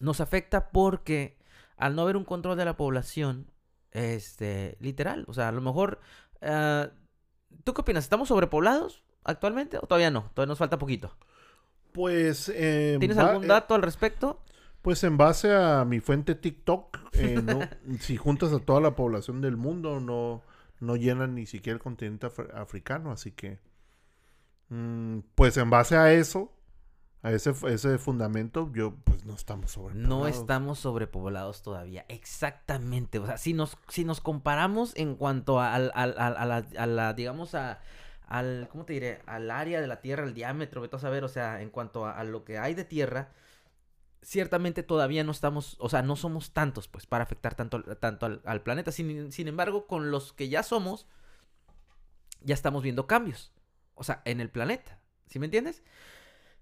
Nos 0.00 0.20
afecta 0.20 0.70
porque 0.70 1.36
al 1.76 1.94
no 1.96 2.02
haber 2.02 2.16
un 2.16 2.24
control 2.24 2.56
de 2.56 2.64
la 2.64 2.76
población, 2.76 3.50
este, 3.90 4.76
literal, 4.80 5.24
o 5.28 5.34
sea, 5.34 5.48
a 5.48 5.52
lo 5.52 5.60
mejor... 5.60 6.00
ah, 6.40 6.90
¿Tú 7.64 7.74
qué 7.74 7.82
opinas? 7.82 8.04
¿Estamos 8.04 8.28
sobrepoblados 8.28 9.04
actualmente 9.24 9.76
o 9.78 9.82
todavía 9.82 10.10
no? 10.10 10.30
Todavía 10.34 10.50
nos 10.50 10.58
falta 10.58 10.78
poquito. 10.78 11.16
Pues, 11.92 12.50
eh, 12.54 12.96
¿Tienes 12.98 13.18
algún 13.18 13.46
dato 13.48 13.74
al 13.74 13.82
respecto? 13.82 14.40
Pues 14.82 15.04
en 15.04 15.16
base 15.16 15.54
a 15.54 15.84
mi 15.84 16.00
fuente 16.00 16.34
TikTok, 16.34 16.98
eh, 17.12 17.40
no- 17.44 17.60
si 18.00 18.16
juntas 18.16 18.52
a 18.52 18.58
toda 18.58 18.80
la 18.80 18.96
población 18.96 19.40
del 19.40 19.56
mundo, 19.56 20.00
no, 20.00 20.42
no 20.80 20.96
llenan 20.96 21.34
ni 21.34 21.46
siquiera 21.46 21.76
el 21.76 21.82
continente 21.82 22.26
af- 22.26 22.52
africano, 22.54 23.12
así 23.12 23.30
que, 23.30 23.58
mm, 24.70 25.18
pues 25.34 25.56
en 25.56 25.70
base 25.70 25.96
a 25.96 26.12
eso, 26.12 26.52
a 27.22 27.30
ese, 27.30 27.52
ese 27.68 27.98
fundamento, 27.98 28.70
yo, 28.74 28.94
pues 29.04 29.24
no 29.24 29.34
estamos 29.34 29.70
sobrepoblados. 29.72 30.08
No 30.08 30.26
estamos 30.26 30.80
sobrepoblados 30.80 31.62
todavía. 31.62 32.04
Exactamente. 32.08 33.20
O 33.20 33.26
sea, 33.26 33.36
si 33.36 33.52
nos, 33.54 33.78
si 33.88 34.04
nos 34.04 34.20
comparamos 34.20 34.92
en 34.96 35.14
cuanto 35.14 35.60
a, 35.60 35.74
a 35.76 35.78
la, 36.06 36.64
a 36.76 36.86
la, 36.86 37.12
digamos, 37.12 37.54
a, 37.54 37.78
al, 38.32 38.68
¿cómo 38.70 38.86
te 38.86 38.94
diré? 38.94 39.20
Al 39.26 39.50
área 39.50 39.82
de 39.82 39.86
la 39.86 40.00
Tierra, 40.00 40.24
el 40.24 40.32
diámetro, 40.32 40.80
vete 40.80 40.96
a 40.96 40.98
saber, 40.98 41.22
o 41.22 41.28
sea, 41.28 41.60
en 41.60 41.68
cuanto 41.68 42.06
a, 42.06 42.24
lo 42.24 42.44
que 42.44 42.56
hay 42.56 42.74
de 42.74 42.86
Tierra, 42.86 43.30
ciertamente 44.22 44.82
todavía 44.82 45.22
no 45.22 45.32
estamos, 45.32 45.76
o 45.78 45.90
sea, 45.90 46.00
no 46.00 46.16
somos 46.16 46.54
tantos, 46.54 46.88
pues, 46.88 47.04
para 47.04 47.24
afectar 47.24 47.54
tanto, 47.54 47.82
tanto 47.82 48.24
al, 48.24 48.40
al 48.46 48.62
planeta. 48.62 48.90
Sin, 48.90 49.32
sin 49.32 49.48
embargo, 49.48 49.86
con 49.86 50.10
los 50.10 50.32
que 50.32 50.48
ya 50.48 50.62
somos, 50.62 51.06
ya 52.40 52.54
estamos 52.54 52.82
viendo 52.82 53.06
cambios. 53.06 53.52
O 53.94 54.02
sea, 54.02 54.22
en 54.24 54.40
el 54.40 54.48
planeta. 54.48 54.98
¿Sí 55.26 55.38
me 55.38 55.44
entiendes? 55.44 55.82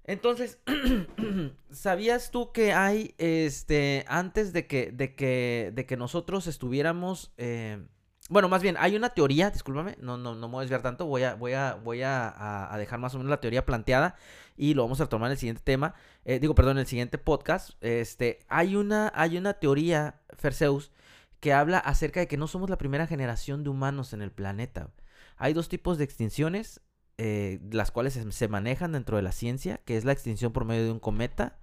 Entonces, 0.03 0.59
¿sabías 1.71 2.33
tú 2.33 2.51
que 2.51 2.73
hay, 2.73 3.15
este, 3.19 4.05
antes 4.09 4.53
de 4.53 4.67
que, 4.67 4.91
de 4.91 5.15
que, 5.15 5.71
de 5.73 5.87
que 5.87 5.97
nosotros 5.97 6.49
estuviéramos, 6.49 7.33
eh, 7.37 7.87
bueno, 8.31 8.49
más 8.49 8.63
bien, 8.63 8.77
hay 8.79 8.97
una 8.97 9.11
teoría, 9.11 9.51
discúlpame, 9.51 9.97
no, 10.01 10.17
no, 10.17 10.35
no 10.35 10.49
me 10.49 10.53
voy 10.53 10.61
a 10.61 10.63
desviar 10.63 10.83
tanto, 10.83 11.05
voy 11.05 11.25
a, 11.25 11.35
voy 11.35 11.53
a, 11.53 11.75
voy 11.75 12.03
a, 12.03 12.73
a- 12.73 12.79
dejar 12.79 12.99
más 12.99 13.15
o 13.15 13.19
menos 13.19 13.29
la 13.29 13.41
teoría 13.41 13.67
planteada 13.67 14.15
y 14.57 14.73
lo 14.75 14.83
vamos 14.83 15.01
a 15.01 15.05
retomar 15.05 15.27
en 15.29 15.33
el 15.33 15.39
siguiente 15.39 15.63
tema, 15.63 15.95
eh, 16.25 16.39
digo, 16.39 16.55
perdón, 16.55 16.77
en 16.79 16.83
el 16.83 16.87
siguiente 16.87 17.19
podcast, 17.19 17.73
este, 17.83 18.39
hay 18.49 18.77
una, 18.77 19.13
hay 19.15 19.37
una 19.37 19.55
teoría, 19.55 20.21
Ferseus, 20.39 20.93
que 21.41 21.53
habla 21.53 21.79
acerca 21.79 22.21
de 22.21 22.29
que 22.29 22.37
no 22.37 22.47
somos 22.47 22.71
la 22.71 22.79
primera 22.79 23.07
generación 23.07 23.65
de 23.65 23.71
humanos 23.71 24.13
en 24.13 24.23
el 24.23 24.31
planeta. 24.31 24.91
Hay 25.37 25.53
dos 25.53 25.69
tipos 25.69 25.99
de 25.99 26.05
extinciones, 26.05 26.83
eh, 27.19 27.61
las 27.73 27.91
cuales 27.91 28.13
se, 28.13 28.31
se 28.33 28.49
manejan 28.49 28.93
dentro 28.93 29.17
de 29.17 29.23
la 29.23 29.33
ciencia, 29.33 29.79
que 29.85 29.97
es 29.97 30.05
la 30.05 30.13
extinción 30.13 30.53
por 30.53 30.65
medio 30.67 30.85
de 30.85 30.93
un 30.93 31.01
cometa, 31.01 31.59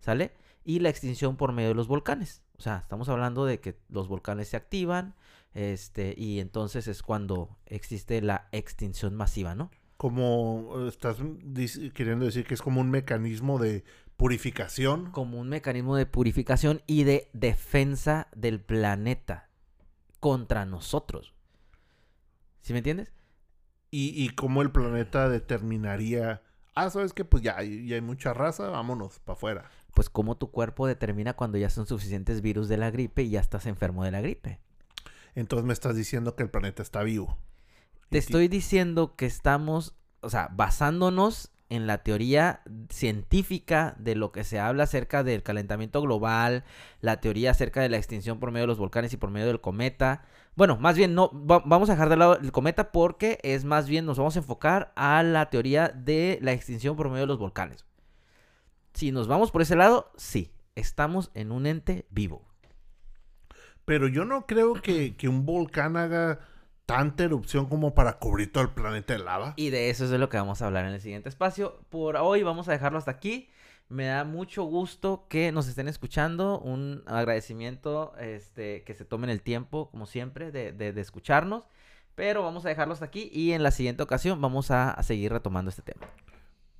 ¿sale? 0.00 0.32
Y 0.64 0.80
la 0.80 0.88
extinción 0.88 1.36
por 1.36 1.52
medio 1.52 1.68
de 1.68 1.74
los 1.74 1.88
volcanes. 1.88 2.42
O 2.58 2.62
sea, 2.62 2.78
estamos 2.78 3.08
hablando 3.08 3.44
de 3.44 3.60
que 3.60 3.78
los 3.88 4.08
volcanes 4.08 4.48
se 4.48 4.56
activan, 4.56 5.14
este, 5.54 6.14
y 6.16 6.40
entonces 6.40 6.88
es 6.88 7.02
cuando 7.02 7.58
existe 7.66 8.20
la 8.22 8.48
extinción 8.52 9.14
masiva, 9.14 9.54
¿no? 9.54 9.70
Como 9.96 10.74
eh, 10.84 10.88
estás 10.88 11.16
queriendo 11.94 12.24
decir 12.26 12.46
que 12.46 12.54
es 12.54 12.62
como 12.62 12.80
un 12.80 12.90
mecanismo 12.90 13.58
de 13.58 13.84
purificación. 14.16 15.10
Como 15.10 15.38
un 15.40 15.48
mecanismo 15.48 15.96
de 15.96 16.06
purificación 16.06 16.82
y 16.86 17.04
de 17.04 17.28
defensa 17.32 18.28
del 18.34 18.60
planeta 18.60 19.48
contra 20.20 20.64
nosotros. 20.66 21.34
¿Sí 22.60 22.72
me 22.72 22.78
entiendes? 22.78 23.12
Y, 23.90 24.22
y 24.22 24.30
cómo 24.30 24.60
el 24.62 24.70
planeta 24.70 25.28
determinaría, 25.28 26.42
ah, 26.74 26.90
¿sabes 26.90 27.12
qué? 27.12 27.24
Pues 27.24 27.42
ya, 27.42 27.56
hay- 27.56 27.86
ya 27.88 27.94
hay 27.94 28.02
mucha 28.02 28.34
raza, 28.34 28.68
vámonos 28.68 29.18
para 29.20 29.36
afuera. 29.36 29.70
Pues 29.94 30.10
como 30.10 30.36
tu 30.36 30.50
cuerpo 30.50 30.86
determina 30.86 31.34
cuando 31.34 31.56
ya 31.58 31.70
son 31.70 31.86
suficientes 31.86 32.42
virus 32.42 32.68
de 32.68 32.76
la 32.76 32.90
gripe 32.90 33.22
y 33.22 33.30
ya 33.30 33.40
estás 33.40 33.66
enfermo 33.66 34.04
de 34.04 34.10
la 34.10 34.20
gripe. 34.20 34.60
Entonces 35.38 35.64
me 35.64 35.72
estás 35.72 35.94
diciendo 35.94 36.34
que 36.34 36.42
el 36.42 36.50
planeta 36.50 36.82
está 36.82 37.02
vivo. 37.02 37.38
Te 38.10 38.18
estoy 38.18 38.48
diciendo 38.48 39.14
que 39.14 39.26
estamos, 39.26 39.94
o 40.20 40.30
sea, 40.30 40.48
basándonos 40.52 41.52
en 41.68 41.86
la 41.86 41.98
teoría 42.02 42.62
científica 42.88 43.94
de 43.98 44.16
lo 44.16 44.32
que 44.32 44.42
se 44.42 44.58
habla 44.58 44.84
acerca 44.84 45.22
del 45.22 45.42
calentamiento 45.42 46.00
global, 46.02 46.64
la 47.02 47.20
teoría 47.20 47.52
acerca 47.52 47.80
de 47.82 47.88
la 47.88 47.98
extinción 47.98 48.40
por 48.40 48.50
medio 48.50 48.62
de 48.64 48.68
los 48.68 48.78
volcanes 48.78 49.12
y 49.12 49.16
por 49.16 49.30
medio 49.30 49.46
del 49.46 49.60
cometa. 49.60 50.22
Bueno, 50.56 50.76
más 50.78 50.96
bien 50.96 51.14
no, 51.14 51.30
va- 51.46 51.62
vamos 51.64 51.88
a 51.88 51.92
dejar 51.92 52.08
de 52.08 52.16
lado 52.16 52.36
el 52.38 52.50
cometa 52.50 52.90
porque 52.90 53.38
es 53.44 53.64
más 53.64 53.86
bien 53.88 54.06
nos 54.06 54.18
vamos 54.18 54.34
a 54.34 54.40
enfocar 54.40 54.92
a 54.96 55.22
la 55.22 55.50
teoría 55.50 55.88
de 55.88 56.38
la 56.42 56.52
extinción 56.52 56.96
por 56.96 57.10
medio 57.10 57.22
de 57.22 57.26
los 57.28 57.38
volcanes. 57.38 57.84
Si 58.94 59.12
nos 59.12 59.28
vamos 59.28 59.52
por 59.52 59.62
ese 59.62 59.76
lado, 59.76 60.10
sí, 60.16 60.50
estamos 60.74 61.30
en 61.34 61.52
un 61.52 61.66
ente 61.66 62.06
vivo. 62.10 62.42
Pero 63.88 64.06
yo 64.06 64.24
no 64.24 64.46
creo 64.46 64.74
que, 64.74 65.16
que 65.16 65.28
un 65.28 65.44
volcán 65.46 65.96
haga 65.96 66.38
tanta 66.86 67.24
erupción 67.24 67.66
como 67.66 67.94
para 67.94 68.18
cubrir 68.18 68.52
todo 68.52 68.62
el 68.64 68.70
planeta 68.70 69.14
de 69.14 69.18
lava. 69.18 69.54
Y 69.56 69.70
de 69.70 69.90
eso 69.90 70.04
es 70.04 70.10
de 70.10 70.18
lo 70.18 70.28
que 70.28 70.36
vamos 70.36 70.62
a 70.62 70.66
hablar 70.66 70.84
en 70.86 70.92
el 70.92 71.00
siguiente 71.00 71.28
espacio. 71.28 71.80
Por 71.90 72.16
hoy 72.16 72.42
vamos 72.42 72.68
a 72.68 72.72
dejarlo 72.72 72.98
hasta 72.98 73.10
aquí. 73.10 73.50
Me 73.88 74.04
da 74.06 74.24
mucho 74.24 74.64
gusto 74.64 75.26
que 75.28 75.50
nos 75.52 75.66
estén 75.68 75.88
escuchando. 75.88 76.60
Un 76.60 77.02
agradecimiento 77.06 78.12
este, 78.20 78.84
que 78.84 78.94
se 78.94 79.04
tomen 79.04 79.30
el 79.30 79.40
tiempo, 79.42 79.90
como 79.90 80.06
siempre, 80.06 80.50
de, 80.52 80.72
de- 80.72 80.92
de 80.92 81.00
escucharnos. 81.00 81.64
Pero 82.14 82.42
vamos 82.42 82.66
a 82.66 82.68
dejarlo 82.68 82.92
hasta 82.94 83.04
aquí 83.06 83.30
y 83.32 83.52
en 83.52 83.62
la 83.62 83.70
siguiente 83.70 84.02
ocasión 84.02 84.40
vamos 84.40 84.70
a, 84.70 84.90
a 84.90 85.02
seguir 85.02 85.32
retomando 85.32 85.70
este 85.70 85.82
tema. 85.82 86.06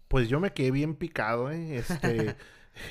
Pues 0.09 0.29
yo 0.29 0.41
me 0.41 0.53
quedé 0.53 0.71
bien 0.71 0.95
picado, 0.95 1.51
¿eh? 1.51 1.77
Este, 1.79 2.37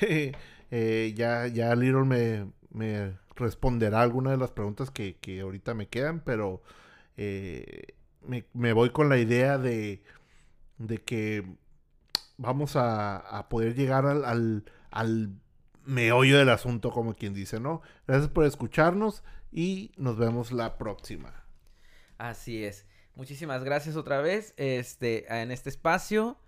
eh, 0.70 1.12
ya, 1.16 1.46
ya 1.46 1.74
Little 1.74 2.04
me, 2.04 2.46
me 2.70 3.12
responderá 3.38 4.02
alguna 4.02 4.30
de 4.30 4.36
las 4.36 4.50
preguntas 4.50 4.90
que, 4.90 5.16
que 5.16 5.40
ahorita 5.40 5.74
me 5.74 5.88
quedan, 5.88 6.20
pero 6.20 6.62
eh, 7.16 7.94
me, 8.26 8.44
me 8.52 8.72
voy 8.72 8.90
con 8.90 9.08
la 9.08 9.18
idea 9.18 9.58
de, 9.58 10.02
de 10.78 10.98
que 10.98 11.44
vamos 12.36 12.76
a, 12.76 13.16
a 13.16 13.48
poder 13.48 13.74
llegar 13.74 14.06
al, 14.06 14.24
al, 14.24 14.64
al 14.90 15.30
meollo 15.84 16.38
del 16.38 16.50
asunto, 16.50 16.90
como 16.90 17.14
quien 17.14 17.34
dice, 17.34 17.60
¿no? 17.60 17.82
Gracias 18.06 18.28
por 18.30 18.44
escucharnos 18.44 19.22
y 19.50 19.92
nos 19.96 20.18
vemos 20.18 20.52
la 20.52 20.78
próxima. 20.78 21.44
Así 22.18 22.64
es. 22.64 22.86
Muchísimas 23.14 23.64
gracias 23.64 23.96
otra 23.96 24.20
vez 24.20 24.54
este, 24.56 25.26
en 25.42 25.50
este 25.50 25.70
espacio. 25.70 26.38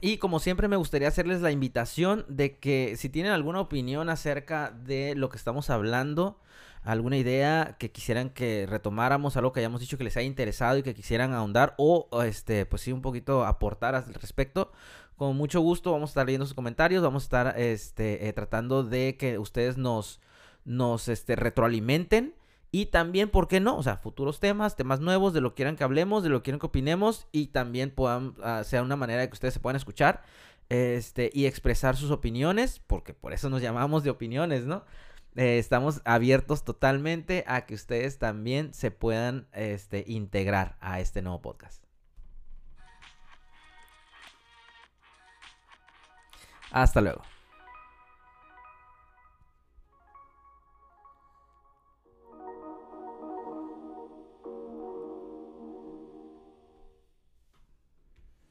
Y 0.00 0.18
como 0.18 0.38
siempre 0.38 0.68
me 0.68 0.76
gustaría 0.76 1.08
hacerles 1.08 1.40
la 1.40 1.50
invitación 1.50 2.24
de 2.28 2.58
que 2.58 2.96
si 2.96 3.08
tienen 3.08 3.32
alguna 3.32 3.60
opinión 3.60 4.08
acerca 4.08 4.70
de 4.70 5.14
lo 5.14 5.28
que 5.28 5.36
estamos 5.36 5.70
hablando, 5.70 6.40
alguna 6.86 7.16
idea 7.16 7.74
que 7.78 7.90
quisieran 7.90 8.30
que 8.30 8.66
retomáramos, 8.68 9.36
algo 9.36 9.52
que 9.52 9.60
hayamos 9.60 9.80
dicho 9.80 9.98
que 9.98 10.04
les 10.04 10.16
haya 10.16 10.26
interesado 10.26 10.78
y 10.78 10.84
que 10.84 10.94
quisieran 10.94 11.32
ahondar 11.32 11.74
o 11.78 12.08
este 12.22 12.64
pues 12.64 12.82
sí 12.82 12.92
un 12.92 13.02
poquito 13.02 13.44
aportar 13.44 13.96
al 13.96 14.14
respecto, 14.14 14.70
con 15.16 15.36
mucho 15.36 15.60
gusto 15.60 15.90
vamos 15.90 16.10
a 16.10 16.12
estar 16.12 16.26
leyendo 16.26 16.46
sus 16.46 16.54
comentarios, 16.54 17.02
vamos 17.02 17.24
a 17.24 17.26
estar 17.26 17.58
este 17.58 18.28
eh, 18.28 18.32
tratando 18.32 18.84
de 18.84 19.16
que 19.16 19.38
ustedes 19.38 19.76
nos 19.76 20.20
nos 20.64 21.08
este 21.08 21.34
retroalimenten 21.34 22.35
y 22.72 22.86
también, 22.86 23.30
¿por 23.30 23.48
qué 23.48 23.60
no? 23.60 23.76
O 23.76 23.82
sea, 23.82 23.96
futuros 23.96 24.40
temas, 24.40 24.76
temas 24.76 25.00
nuevos, 25.00 25.32
de 25.32 25.40
lo 25.40 25.50
que 25.50 25.56
quieran 25.56 25.76
que 25.76 25.84
hablemos, 25.84 26.22
de 26.22 26.28
lo 26.28 26.40
que 26.40 26.44
quieran 26.44 26.60
que 26.60 26.66
opinemos 26.66 27.26
y 27.32 27.48
también 27.48 27.90
puedan, 27.90 28.34
ah, 28.42 28.64
sea 28.64 28.82
una 28.82 28.96
manera 28.96 29.22
de 29.22 29.28
que 29.28 29.34
ustedes 29.34 29.54
se 29.54 29.60
puedan 29.60 29.76
escuchar 29.76 30.22
este, 30.68 31.30
y 31.32 31.46
expresar 31.46 31.96
sus 31.96 32.10
opiniones, 32.10 32.80
porque 32.86 33.14
por 33.14 33.32
eso 33.32 33.48
nos 33.48 33.62
llamamos 33.62 34.04
de 34.04 34.10
opiniones, 34.10 34.64
¿no? 34.64 34.84
Eh, 35.36 35.58
estamos 35.58 36.00
abiertos 36.04 36.64
totalmente 36.64 37.44
a 37.46 37.66
que 37.66 37.74
ustedes 37.74 38.18
también 38.18 38.72
se 38.72 38.90
puedan 38.90 39.46
este, 39.52 40.04
integrar 40.06 40.76
a 40.80 41.00
este 41.00 41.22
nuevo 41.22 41.42
podcast. 41.42 41.84
Hasta 46.70 47.00
luego. 47.00 47.22